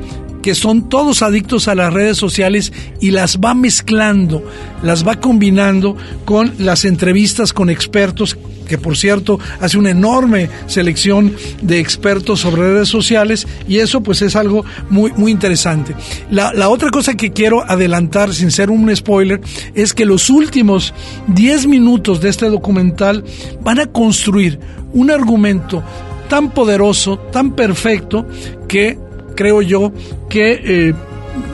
[0.46, 2.72] que son todos adictos a las redes sociales
[3.02, 4.48] y las va mezclando,
[4.84, 8.38] las va combinando con las entrevistas con expertos,
[8.68, 14.22] que por cierto hace una enorme selección de expertos sobre redes sociales y eso pues
[14.22, 15.96] es algo muy, muy interesante.
[16.30, 19.42] La, la otra cosa que quiero adelantar sin ser un spoiler
[19.74, 20.94] es que los últimos
[21.30, 23.24] 10 minutos de este documental
[23.64, 24.60] van a construir
[24.94, 25.84] un argumento
[26.30, 28.28] tan poderoso, tan perfecto,
[28.68, 29.00] que
[29.36, 29.92] creo yo
[30.30, 30.94] que eh,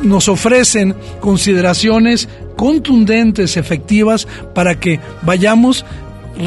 [0.04, 5.86] nos ofrecen consideraciones contundentes, efectivas, para que vayamos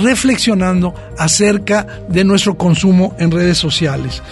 [0.02, 4.22] reflexionando acerca de nuestro consumo en redes sociales.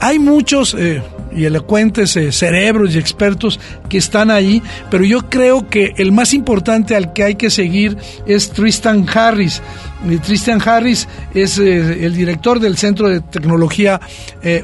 [0.00, 1.02] Hay muchos eh,
[1.34, 3.58] y elocuentes eh, cerebros y expertos
[3.88, 7.96] que están ahí, pero yo creo que el más importante al que hay que seguir
[8.26, 9.62] es Tristan Harris.
[10.08, 14.00] Y Tristan Harris es eh, el director del Centro de Tecnología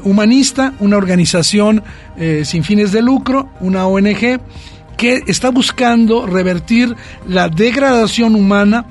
[0.03, 1.83] Humanista, una organización
[2.43, 4.39] sin fines de lucro, una ONG,
[4.97, 6.93] que está buscando revertir
[7.25, 8.85] la degradación humana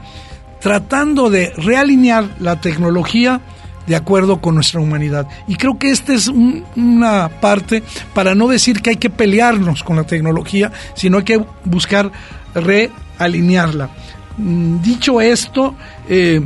[0.61, 3.41] tratando de realinear la tecnología
[3.89, 5.27] de acuerdo con nuestra humanidad.
[5.49, 7.83] Y creo que esta es una parte
[8.15, 12.13] para no decir que hay que pelearnos con la tecnología, sino hay que buscar
[12.55, 13.91] realinearla.
[14.37, 15.75] Mm, dicho esto,
[16.09, 16.43] eh,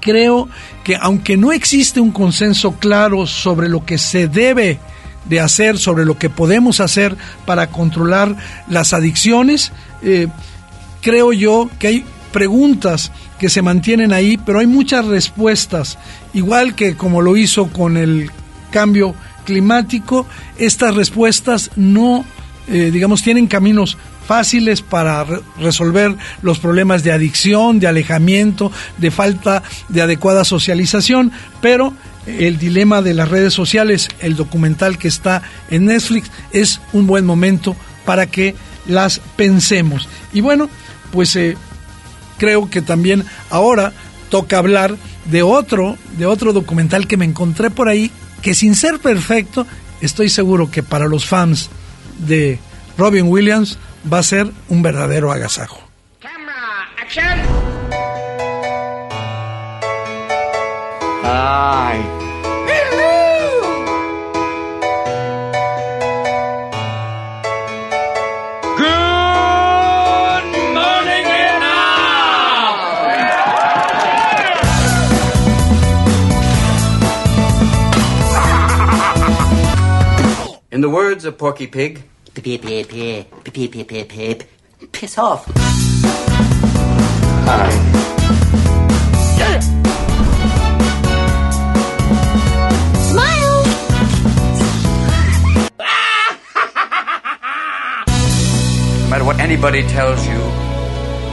[0.00, 0.48] creo
[0.84, 4.78] que aunque no existe un consenso claro sobre lo que se debe
[5.24, 8.36] de hacer, sobre lo que podemos hacer para controlar
[8.68, 10.28] las adicciones, eh,
[11.00, 15.98] creo yo que hay preguntas que se mantienen ahí, pero hay muchas respuestas,
[16.32, 18.30] igual que como lo hizo con el
[18.70, 19.14] cambio
[19.44, 20.26] climático,
[20.58, 22.24] estas respuestas no,
[22.68, 25.26] eh, digamos, tienen caminos fáciles para
[25.58, 31.92] resolver los problemas de adicción, de alejamiento, de falta de adecuada socialización, pero
[32.26, 37.26] el dilema de las redes sociales, el documental que está en Netflix, es un buen
[37.26, 38.54] momento para que
[38.86, 40.08] las pensemos.
[40.32, 40.68] Y bueno,
[41.10, 41.56] pues eh,
[42.42, 43.92] creo que también ahora
[44.28, 48.10] toca hablar de otro, de otro documental que me encontré por ahí,
[48.42, 49.64] que sin ser perfecto,
[50.00, 51.70] estoy seguro que para los fans
[52.18, 52.58] de
[52.98, 53.78] Robin Williams
[54.12, 55.80] va a ser un verdadero agasajo.
[61.22, 62.21] Ay.
[80.82, 82.02] The words of Porky Pig,
[84.90, 85.46] piss off.
[87.46, 87.70] Hi.
[89.38, 89.60] Yeah.
[93.10, 93.62] Smile.
[98.98, 100.40] No matter what anybody tells you,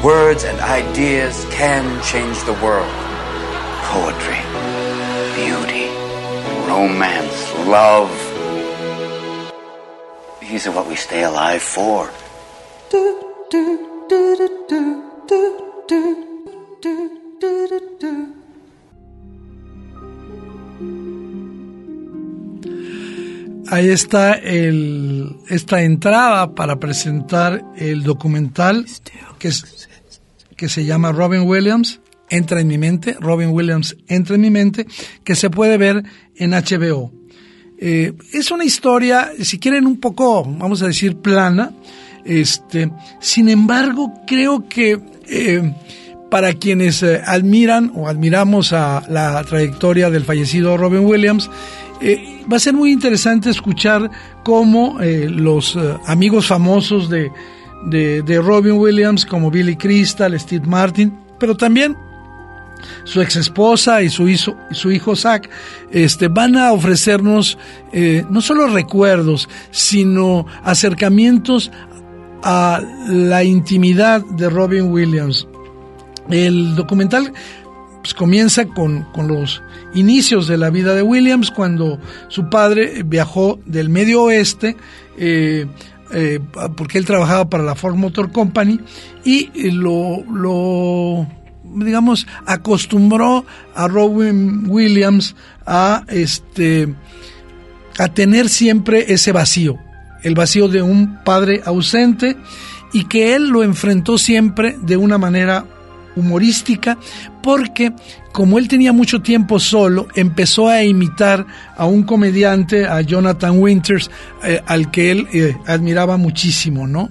[0.04, 2.94] words and ideas can change the world.
[3.90, 4.42] Poetry,
[5.34, 5.88] beauty,
[6.70, 8.29] romance, love.
[23.72, 28.88] Ahí está el, esta entrada para presentar el documental
[29.38, 29.88] que, es,
[30.56, 34.88] que se llama Robin Williams, Entra en mi mente, Robin Williams Entra en mi mente,
[35.24, 36.04] que se puede ver
[36.36, 37.19] en HBO.
[37.82, 41.72] Eh, es una historia, si quieren, un poco, vamos a decir, plana.
[42.26, 45.00] Este, sin embargo, creo que
[45.30, 45.74] eh,
[46.30, 51.50] para quienes eh, admiran o admiramos a la trayectoria del fallecido Robin Williams,
[52.52, 54.10] va a ser muy interesante escuchar
[54.46, 57.30] cómo los amigos famosos de,
[57.88, 61.98] de, de Robin Williams, como Billy Crystal, Steve Martin, pero también
[63.04, 65.50] su ex esposa y su hijo, su hijo Zach,
[65.92, 67.58] este, van a ofrecernos
[67.92, 71.72] eh, no solo recuerdos, sino acercamientos
[72.44, 75.48] a la intimidad de Robin Williams.
[76.30, 77.34] El documental
[78.02, 79.62] pues, comienza con, con, los
[79.94, 84.78] inicios de la vida de Williams, cuando su padre viajó del medio oeste,
[85.18, 85.66] eh,
[86.12, 86.40] eh,
[86.76, 88.80] porque él trabajaba para la Ford Motor Company,
[89.24, 91.28] y lo, lo
[91.76, 93.46] digamos, acostumbró
[93.76, 96.94] a Robin Williams a este
[97.98, 99.78] a tener siempre ese vacío,
[100.24, 102.38] el vacío de un padre ausente
[102.94, 105.66] y que él lo enfrentó siempre de una manera
[106.16, 106.98] humorística
[107.44, 107.92] porque
[108.32, 111.46] como él tenía mucho tiempo solo, empezó a imitar
[111.76, 114.10] a un comediante, a Jonathan Winters,
[114.44, 117.10] eh, al que él eh, admiraba muchísimo, ¿no?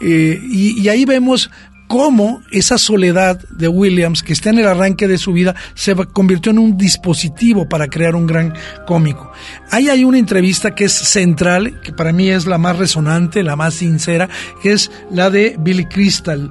[0.00, 1.50] Eh, y, y, ahí vemos
[1.86, 6.52] cómo esa soledad de Williams, que está en el arranque de su vida, se convirtió
[6.52, 8.54] en un dispositivo para crear un gran
[8.86, 9.32] cómico.
[9.70, 13.56] Ahí hay una entrevista que es central, que para mí es la más resonante, la
[13.56, 14.28] más sincera,
[14.62, 16.50] que es la de Billy Crystal,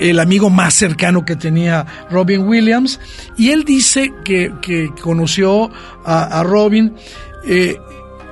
[0.00, 3.00] el amigo más cercano que tenía Robin Williams,
[3.36, 4.52] y él dice que,
[5.02, 5.70] conoció
[6.04, 6.94] a, Robin
[7.44, 7.76] eh,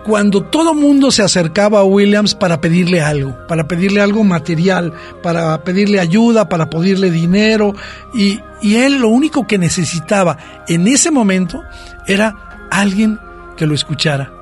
[0.07, 5.65] cuando todo mundo se acercaba a Williams para pedirle algo, para pedirle algo material, para
[5.65, 7.75] pedirle ayuda, para pedirle dinero,
[8.15, 10.39] y, y él lo único que necesitaba
[10.69, 11.61] en ese momento
[12.07, 13.19] era alguien
[13.57, 14.33] que lo escuchara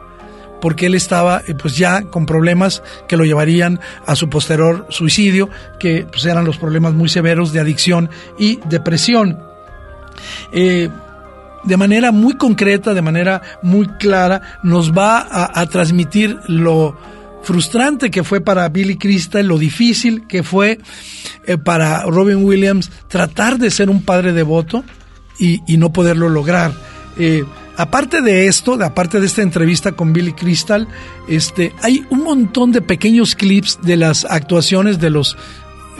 [0.61, 5.51] porque él estaba eh, pues ya con problemas que lo llevarían a su posterior suicidio,
[5.79, 8.09] que pues eran los problemas muy severos de adicción
[8.39, 9.39] y depresión.
[10.53, 10.89] Eh,
[11.65, 16.97] de manera muy concreta, de manera muy clara, nos va a, transmitir lo
[17.43, 20.79] frustrante que fue para Billy Crystal, lo difícil que fue
[21.47, 24.85] eh, para Robin Williams tratar de ser un padre devoto
[25.39, 26.73] y, y no poderlo lograr.
[27.19, 27.45] Eh,
[27.77, 30.89] aparte de esto, aparte de esta entrevista con Billy Crystal,
[31.29, 35.37] este, hay un montón de pequeños clips de las actuaciones de los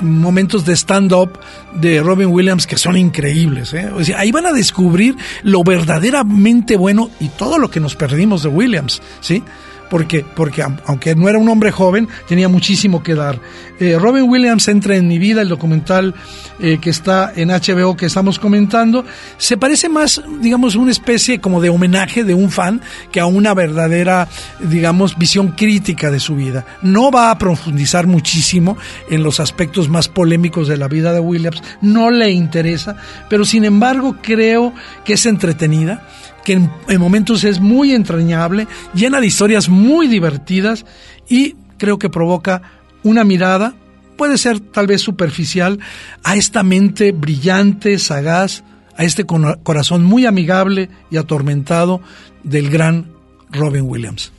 [0.01, 1.39] momentos de stand-up
[1.75, 3.73] de Robin Williams que son increíbles.
[3.75, 3.91] ¿eh?
[3.95, 8.43] O sea, ahí van a descubrir lo verdaderamente bueno y todo lo que nos perdimos
[8.43, 9.43] de Williams, ¿sí?
[9.95, 13.39] Porque, porque aunque no era un hombre joven, tenía muchísimo que dar.
[13.79, 16.17] Eh, Robin Williams entra en mi vida, el documental
[16.59, 19.05] eh, que está en HBO que estamos comentando,
[19.39, 22.81] se parece más, digamos, una especie como de homenaje de un fan
[23.13, 24.27] que a una verdadera,
[24.59, 26.67] digamos, visión crítica de su vida.
[26.83, 28.77] No va a profundizar muchísimo
[29.09, 32.97] en los aspectos más polémicos de la vida de Williams, no le interesa,
[33.29, 34.75] pero sin embargo creo
[35.05, 36.03] que es entretenida
[36.45, 40.85] que en, en, momentos es muy entrañable, llena de historias muy divertidas
[41.29, 42.63] y creo que provoca
[43.03, 43.75] una mirada,
[44.17, 45.79] puede ser tal vez superficial,
[46.23, 48.65] a esta mente brillante, sagaz,
[48.97, 52.01] a este corazón muy amigable y atormentado
[52.43, 53.07] del gran
[53.51, 54.33] Robin Williams.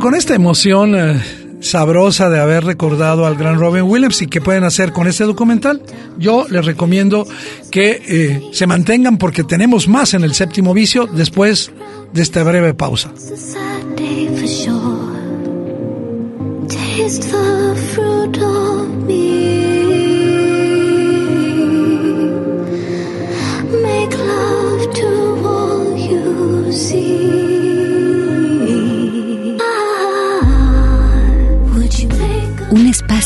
[0.00, 1.20] Con esta emoción eh,
[1.60, 5.82] sabrosa de haber recordado al gran Robin Williams y que pueden hacer con este documental,
[6.16, 7.26] yo les recomiendo
[7.70, 11.72] que eh, se mantengan porque tenemos más en el séptimo vicio después
[12.12, 13.12] de esta breve pausa.
[26.62, 27.07] Un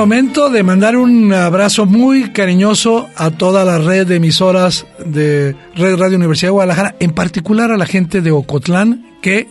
[0.00, 5.96] Momento de mandar un abrazo muy cariñoso a toda la red de emisoras de Red
[5.96, 9.46] Radio Universidad de Guadalajara, en particular a la gente de Ocotlán, que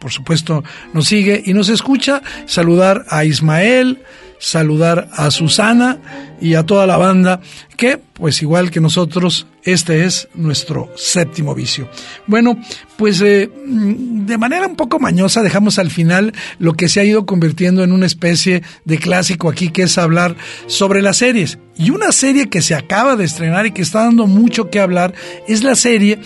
[0.00, 0.62] por supuesto
[0.92, 2.22] nos sigue y nos escucha.
[2.46, 4.04] Saludar a Ismael,
[4.38, 5.98] saludar a Susana
[6.40, 7.40] y a toda la banda
[7.76, 11.88] que, pues igual que nosotros, este es nuestro séptimo vicio.
[12.26, 12.58] Bueno,
[12.96, 17.26] pues eh, de manera un poco mañosa dejamos al final lo que se ha ido
[17.26, 20.36] convirtiendo en una especie de clásico aquí, que es hablar
[20.66, 21.58] sobre las series.
[21.76, 25.14] Y una serie que se acaba de estrenar y que está dando mucho que hablar
[25.48, 26.20] es la serie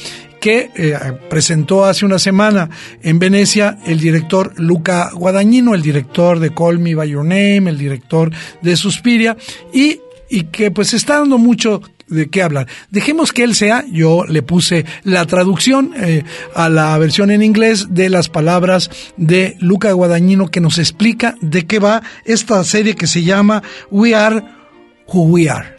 [0.44, 0.94] que eh,
[1.30, 2.68] presentó hace una semana
[3.02, 7.78] en Venecia el director Luca Guadagnino, el director de Call Me By Your Name, el
[7.78, 8.30] director
[8.60, 9.38] de Suspiria,
[9.72, 11.80] y, y que pues está dando mucho
[12.14, 12.66] de qué hablar.
[12.90, 17.88] Dejemos que él sea, yo le puse la traducción eh, a la versión en inglés
[17.90, 23.06] de las palabras de Luca Guadagnino que nos explica de qué va esta serie que
[23.06, 24.42] se llama We Are
[25.08, 25.74] Who We Are.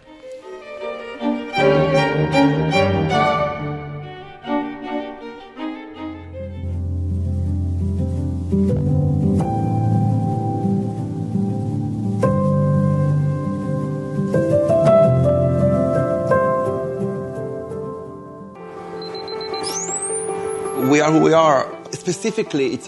[20.78, 21.68] We Are Who We Are.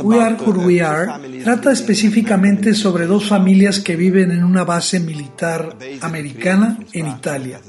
[0.03, 1.07] We Are Who We Are
[1.43, 7.61] trata específicamente sobre dos familias que viven en una base militar americana en Italia.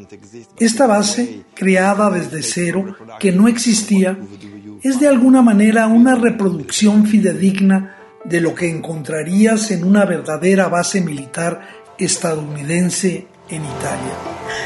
[0.59, 4.19] Esta base, creada desde cero, que no existía,
[4.83, 11.01] es de alguna manera una reproducción fidedigna de lo que encontrarías en una verdadera base
[11.01, 11.61] militar
[11.99, 14.14] estadounidense en Italia.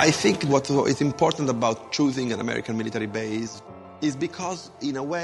[0.04, 3.62] I think what is important about choosing an American military base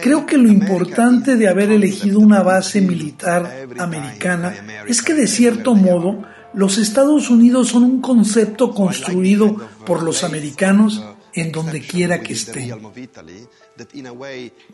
[0.02, 4.54] Creo que lo importante de haber elegido una base militar americana
[4.86, 6.22] es que de cierto modo
[6.54, 11.02] los Estados Unidos son un concepto construido por los americanos
[11.34, 12.72] en donde quiera que esté.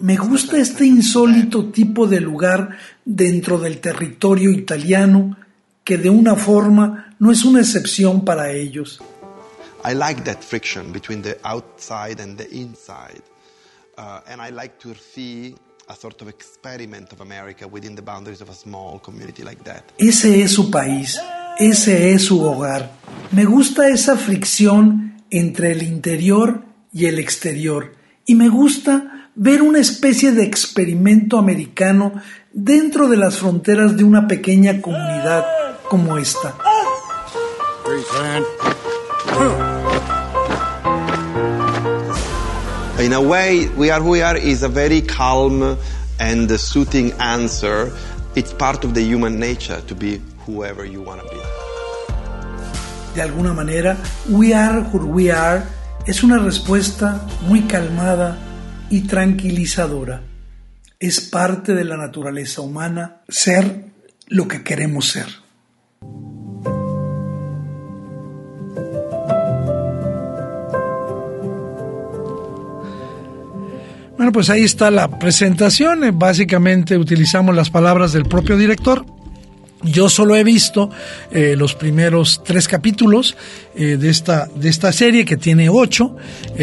[0.01, 5.37] Me gusta este insólito tipo de lugar dentro del territorio italiano
[5.83, 9.01] que de una forma no es una excepción para ellos.
[9.87, 13.23] I like that friction between the outside and the inside.
[13.97, 15.55] Uh, and I like to see
[15.89, 19.93] a sort of experiment of America within the boundaries of a small community like that.
[19.99, 21.21] Ese es su país,
[21.59, 22.91] ese es su hogar.
[23.33, 27.93] Me gusta esa fricción entre el interior y el exterior.
[28.27, 32.15] Y me gusta ver una especie de experimento americano
[32.53, 35.45] dentro de las fronteras de una pequeña comunidad
[35.89, 36.55] como esta.
[42.99, 45.77] In a way, We Are Who We Are is a very calm
[46.21, 47.93] and soothing answer.
[48.37, 51.41] It's part of the human nature to be whoever you want to be.
[53.17, 53.97] De alguna manera,
[54.31, 55.67] We Are Who We Are
[56.07, 58.39] es una respuesta muy calmada
[58.91, 60.23] y tranquilizadora.
[61.01, 63.87] Es parte de la naturaleza humana ser
[64.29, 65.44] lo que queremos ser.
[74.35, 76.03] Pues ahí está la presentación.
[76.03, 79.07] Eh, Básicamente utilizamos las palabras del propio director.
[79.85, 80.91] Yo solo he visto
[81.31, 83.37] eh, los primeros tres capítulos
[83.77, 86.17] eh, de, esta, de esta serie que tiene ocho.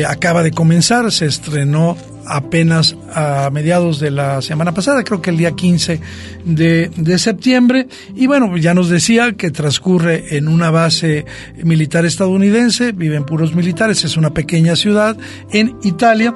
[0.05, 1.95] Acaba de comenzar, se estrenó
[2.25, 5.99] apenas a mediados de la semana pasada, creo que el día 15
[6.45, 7.87] de, de septiembre.
[8.15, 11.25] Y bueno, ya nos decía que transcurre en una base
[11.63, 15.17] militar estadounidense, viven puros militares, es una pequeña ciudad
[15.51, 16.33] en Italia.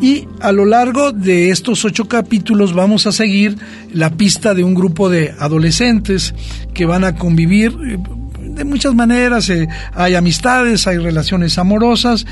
[0.00, 3.56] Y a lo largo de estos ocho capítulos vamos a seguir
[3.92, 6.34] la pista de un grupo de adolescentes
[6.74, 7.98] que van a convivir eh,
[8.38, 9.48] de muchas maneras.
[9.50, 12.26] eh, hay amistades, hay relaciones amorosas.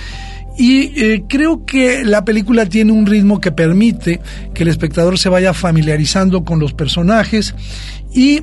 [0.59, 4.21] Y eh, creo que la película tiene un ritmo que permite
[4.55, 7.55] que el espectador se vaya familiarizando con los personajes
[8.15, 8.43] y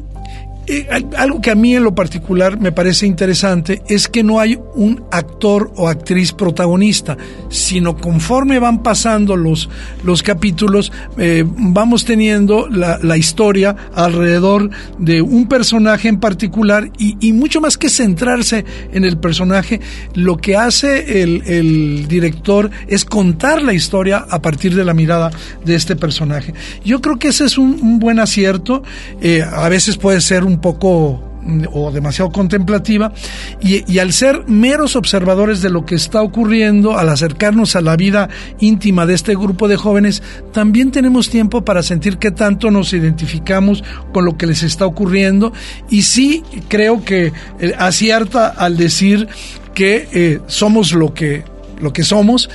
[0.67, 4.39] eh, al- algo que a mí en lo particular me parece interesante es que no
[4.39, 7.17] hay un actor o actriz protagonista,
[7.49, 9.69] sino conforme van pasando los,
[10.03, 17.17] los capítulos, eh, vamos teniendo la, la historia alrededor de un personaje en particular y,
[17.19, 19.79] y mucho más que centrarse en el personaje,
[20.13, 25.31] lo que hace el, el director es contar la historia a partir de la mirada
[25.65, 26.53] de este personaje.
[26.83, 28.83] Yo creo que ese es un, un buen acierto,
[29.21, 33.13] eh, a veces puede ser un poco mm, o demasiado contemplativa
[33.61, 38.29] y, al ser meros observadores de lo que está ocurriendo, al acercarnos a la vida
[38.59, 43.83] íntima de este grupo de jóvenes, también tenemos tiempo para sentir qué tanto nos identificamos
[44.13, 45.53] con lo que les está ocurriendo.
[45.89, 49.27] Y sí creo que eh, acierta al decir
[49.73, 51.43] que eh, somos lo que,
[51.81, 52.49] lo que somos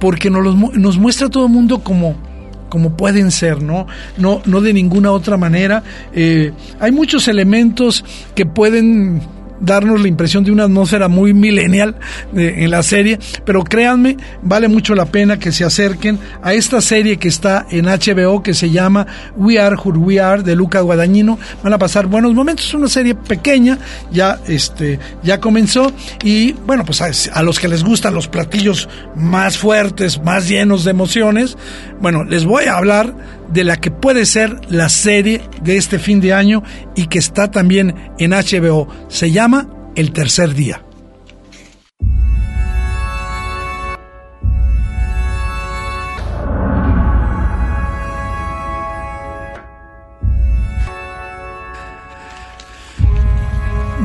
[0.00, 2.33] porque nos, nos muestra todo el mundo como
[2.74, 3.86] como pueden ser, ¿no?
[4.18, 5.84] No, no de ninguna otra manera.
[6.12, 6.50] Eh,
[6.80, 8.04] hay muchos elementos
[8.34, 9.22] que pueden
[9.60, 11.96] darnos la impresión de una atmósfera muy millennial
[12.36, 16.80] eh, en la serie, pero créanme, vale mucho la pena que se acerquen a esta
[16.80, 20.80] serie que está en HBO que se llama We Are Who We Are de Luca
[20.80, 21.38] Guadagnino.
[21.62, 23.78] Van a pasar buenos momentos, es una serie pequeña,
[24.10, 25.92] ya este ya comenzó
[26.22, 30.84] y bueno, pues a, a los que les gustan los platillos más fuertes, más llenos
[30.84, 31.56] de emociones,
[32.00, 33.14] bueno, les voy a hablar
[33.54, 36.62] de la que puede ser la serie de este fin de año
[36.96, 38.88] y que está también en HBO.
[39.08, 40.82] Se llama El Tercer Día.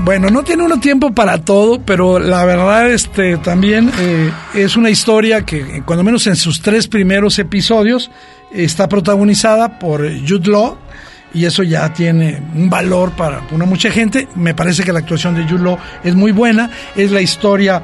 [0.05, 4.89] Bueno, no tiene uno tiempo para todo, pero la verdad este también eh, es una
[4.89, 8.09] historia que, cuando menos en sus tres primeros episodios,
[8.51, 10.77] está protagonizada por Jude Law
[11.33, 14.27] y eso ya tiene un valor para una mucha gente.
[14.35, 16.69] Me parece que la actuación de Jude Law es muy buena.
[16.95, 17.83] Es la historia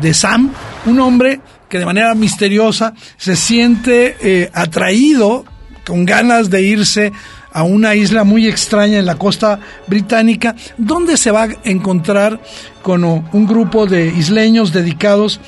[0.00, 0.52] de Sam,
[0.86, 5.44] un hombre que de manera misteriosa se siente eh, atraído,
[5.84, 7.12] con ganas de irse
[7.52, 12.40] a una isla muy extraña en la costa británica, donde se va a encontrar
[12.82, 15.40] con un grupo de isleños dedicados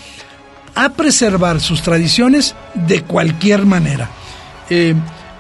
[0.75, 4.09] a preservar sus tradiciones de cualquier manera.
[4.71, 4.95] Eh,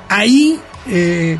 [0.08, 0.58] ahí
[0.88, 1.38] eh,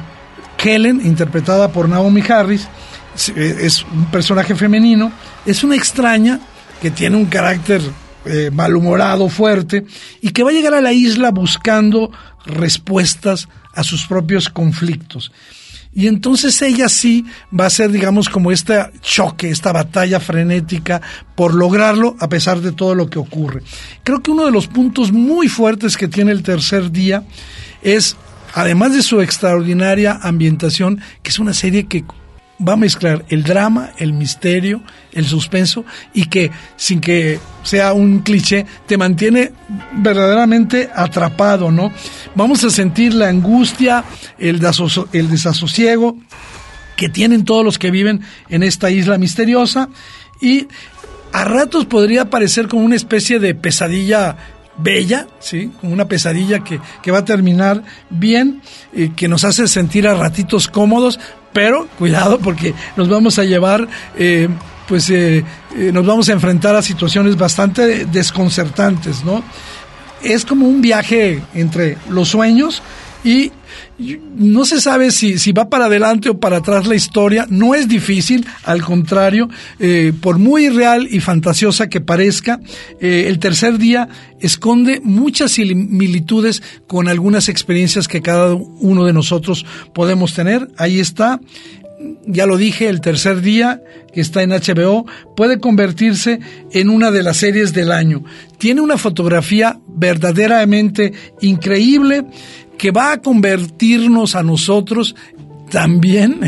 [0.62, 2.68] Helen, interpretada por Naomi Harris,
[3.14, 5.11] es- es un personaje femenino,
[5.47, 6.41] es una extraña
[6.82, 7.80] que tiene un carácter
[8.24, 9.86] eh, malhumorado, fuerte,
[10.20, 12.11] y que va a llegar a la isla buscando
[12.45, 15.32] respuestas a sus propios conflictos.
[15.95, 17.24] Y entonces ella sí
[17.59, 21.01] va a ser, digamos, como este choque, esta batalla frenética
[21.34, 23.62] por lograrlo a pesar de todo lo que ocurre.
[24.05, 27.24] Creo que uno de los puntos muy fuertes que tiene el tercer día
[27.82, 28.16] es,
[28.54, 32.04] además de su extraordinaria ambientación, que es una serie que
[32.66, 38.20] va a mezclar el drama, el misterio, el suspenso y que sin que sea un
[38.20, 39.52] cliché te mantiene
[39.92, 41.92] verdaderamente atrapado, ¿no?
[42.34, 44.04] Vamos a sentir la angustia,
[44.38, 44.60] el,
[45.12, 46.16] el desasosiego
[46.96, 49.88] que tienen todos los que viven en esta isla misteriosa
[50.40, 50.66] y
[51.32, 54.36] a ratos podría parecer como una especie de pesadilla
[54.78, 55.70] bella, ¿sí?
[55.80, 58.62] Como una pesadilla que, que va a terminar bien,
[58.94, 61.18] eh, que nos hace sentir a ratitos cómodos,
[61.52, 64.48] pero cuidado porque nos vamos a llevar, eh,
[64.86, 65.44] pues eh,
[65.92, 69.42] nos vamos a enfrentar a situaciones bastante desconcertantes, ¿no?
[70.22, 72.82] Es como un viaje entre los sueños
[73.24, 73.52] y
[74.36, 77.88] no se sabe si, si, va para adelante o para atrás la historia, no es
[77.88, 79.48] difícil, al contrario,
[79.80, 82.60] eh, por muy real y fantasiosa que parezca,
[83.00, 84.08] eh, el tercer día
[84.40, 90.68] esconde muchas similitudes con algunas experiencias que cada uno de nosotros podemos tener.
[90.76, 91.40] Ahí está,
[92.26, 93.82] ya lo dije, el tercer día,
[94.12, 96.40] que está en HBO, puede convertirse
[96.72, 98.24] en una de las series del año.
[98.59, 102.24] Tiene una fotografía verdaderamente increíble
[102.76, 105.16] que va a convertirnos a nosotros
[105.70, 106.40] también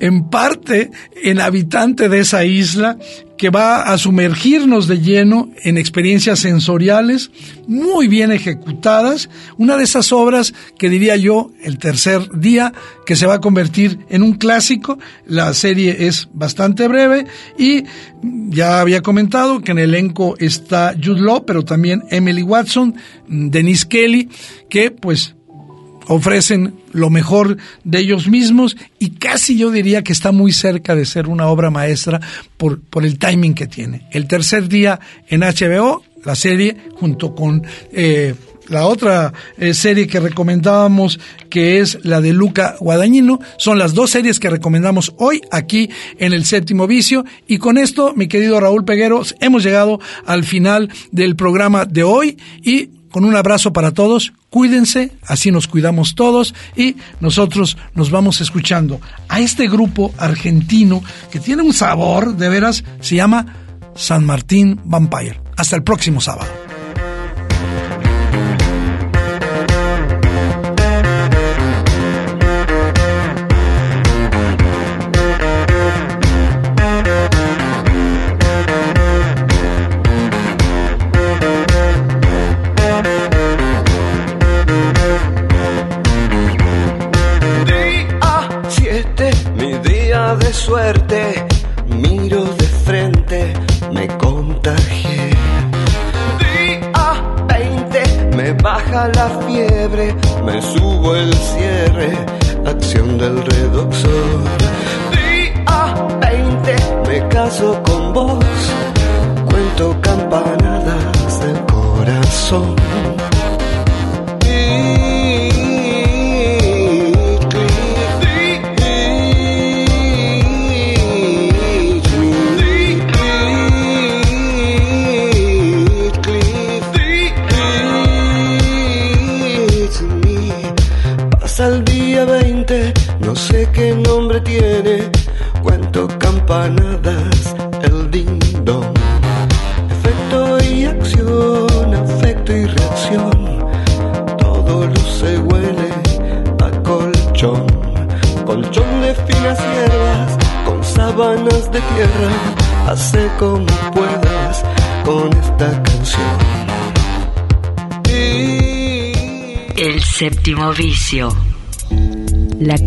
[0.00, 0.90] en parte
[1.22, 2.98] en habitante de esa isla
[3.36, 7.30] que va a sumergirnos de lleno en experiencias sensoriales
[7.66, 9.28] muy bien ejecutadas,
[9.58, 12.72] una de esas obras que diría yo el tercer día
[13.04, 17.26] que se va a convertir en un clásico, la serie es bastante breve
[17.58, 17.84] y
[18.48, 22.94] ya había comentado que en el elenco está Jude Law, pero también Emily Watson,
[23.28, 24.28] Denise Kelly,
[24.70, 25.35] que pues
[26.06, 31.04] ofrecen lo mejor de ellos mismos y casi yo diría que está muy cerca de
[31.04, 32.20] ser una obra maestra
[32.56, 34.06] por, por el timing que tiene.
[34.12, 38.34] El tercer día en HBO, la serie, junto con eh,
[38.68, 44.10] la otra eh, serie que recomendábamos, que es la de Luca Guadañino, son las dos
[44.10, 45.88] series que recomendamos hoy aquí
[46.18, 47.24] en el séptimo vicio.
[47.46, 52.38] Y con esto, mi querido Raúl Pegueros, hemos llegado al final del programa de hoy
[52.62, 58.40] y con un abrazo para todos, cuídense, así nos cuidamos todos y nosotros nos vamos
[58.40, 63.44] escuchando a este grupo argentino que tiene un sabor, de veras, se llama
[63.94, 65.42] San Martín Vampire.
[65.58, 66.65] Hasta el próximo sábado.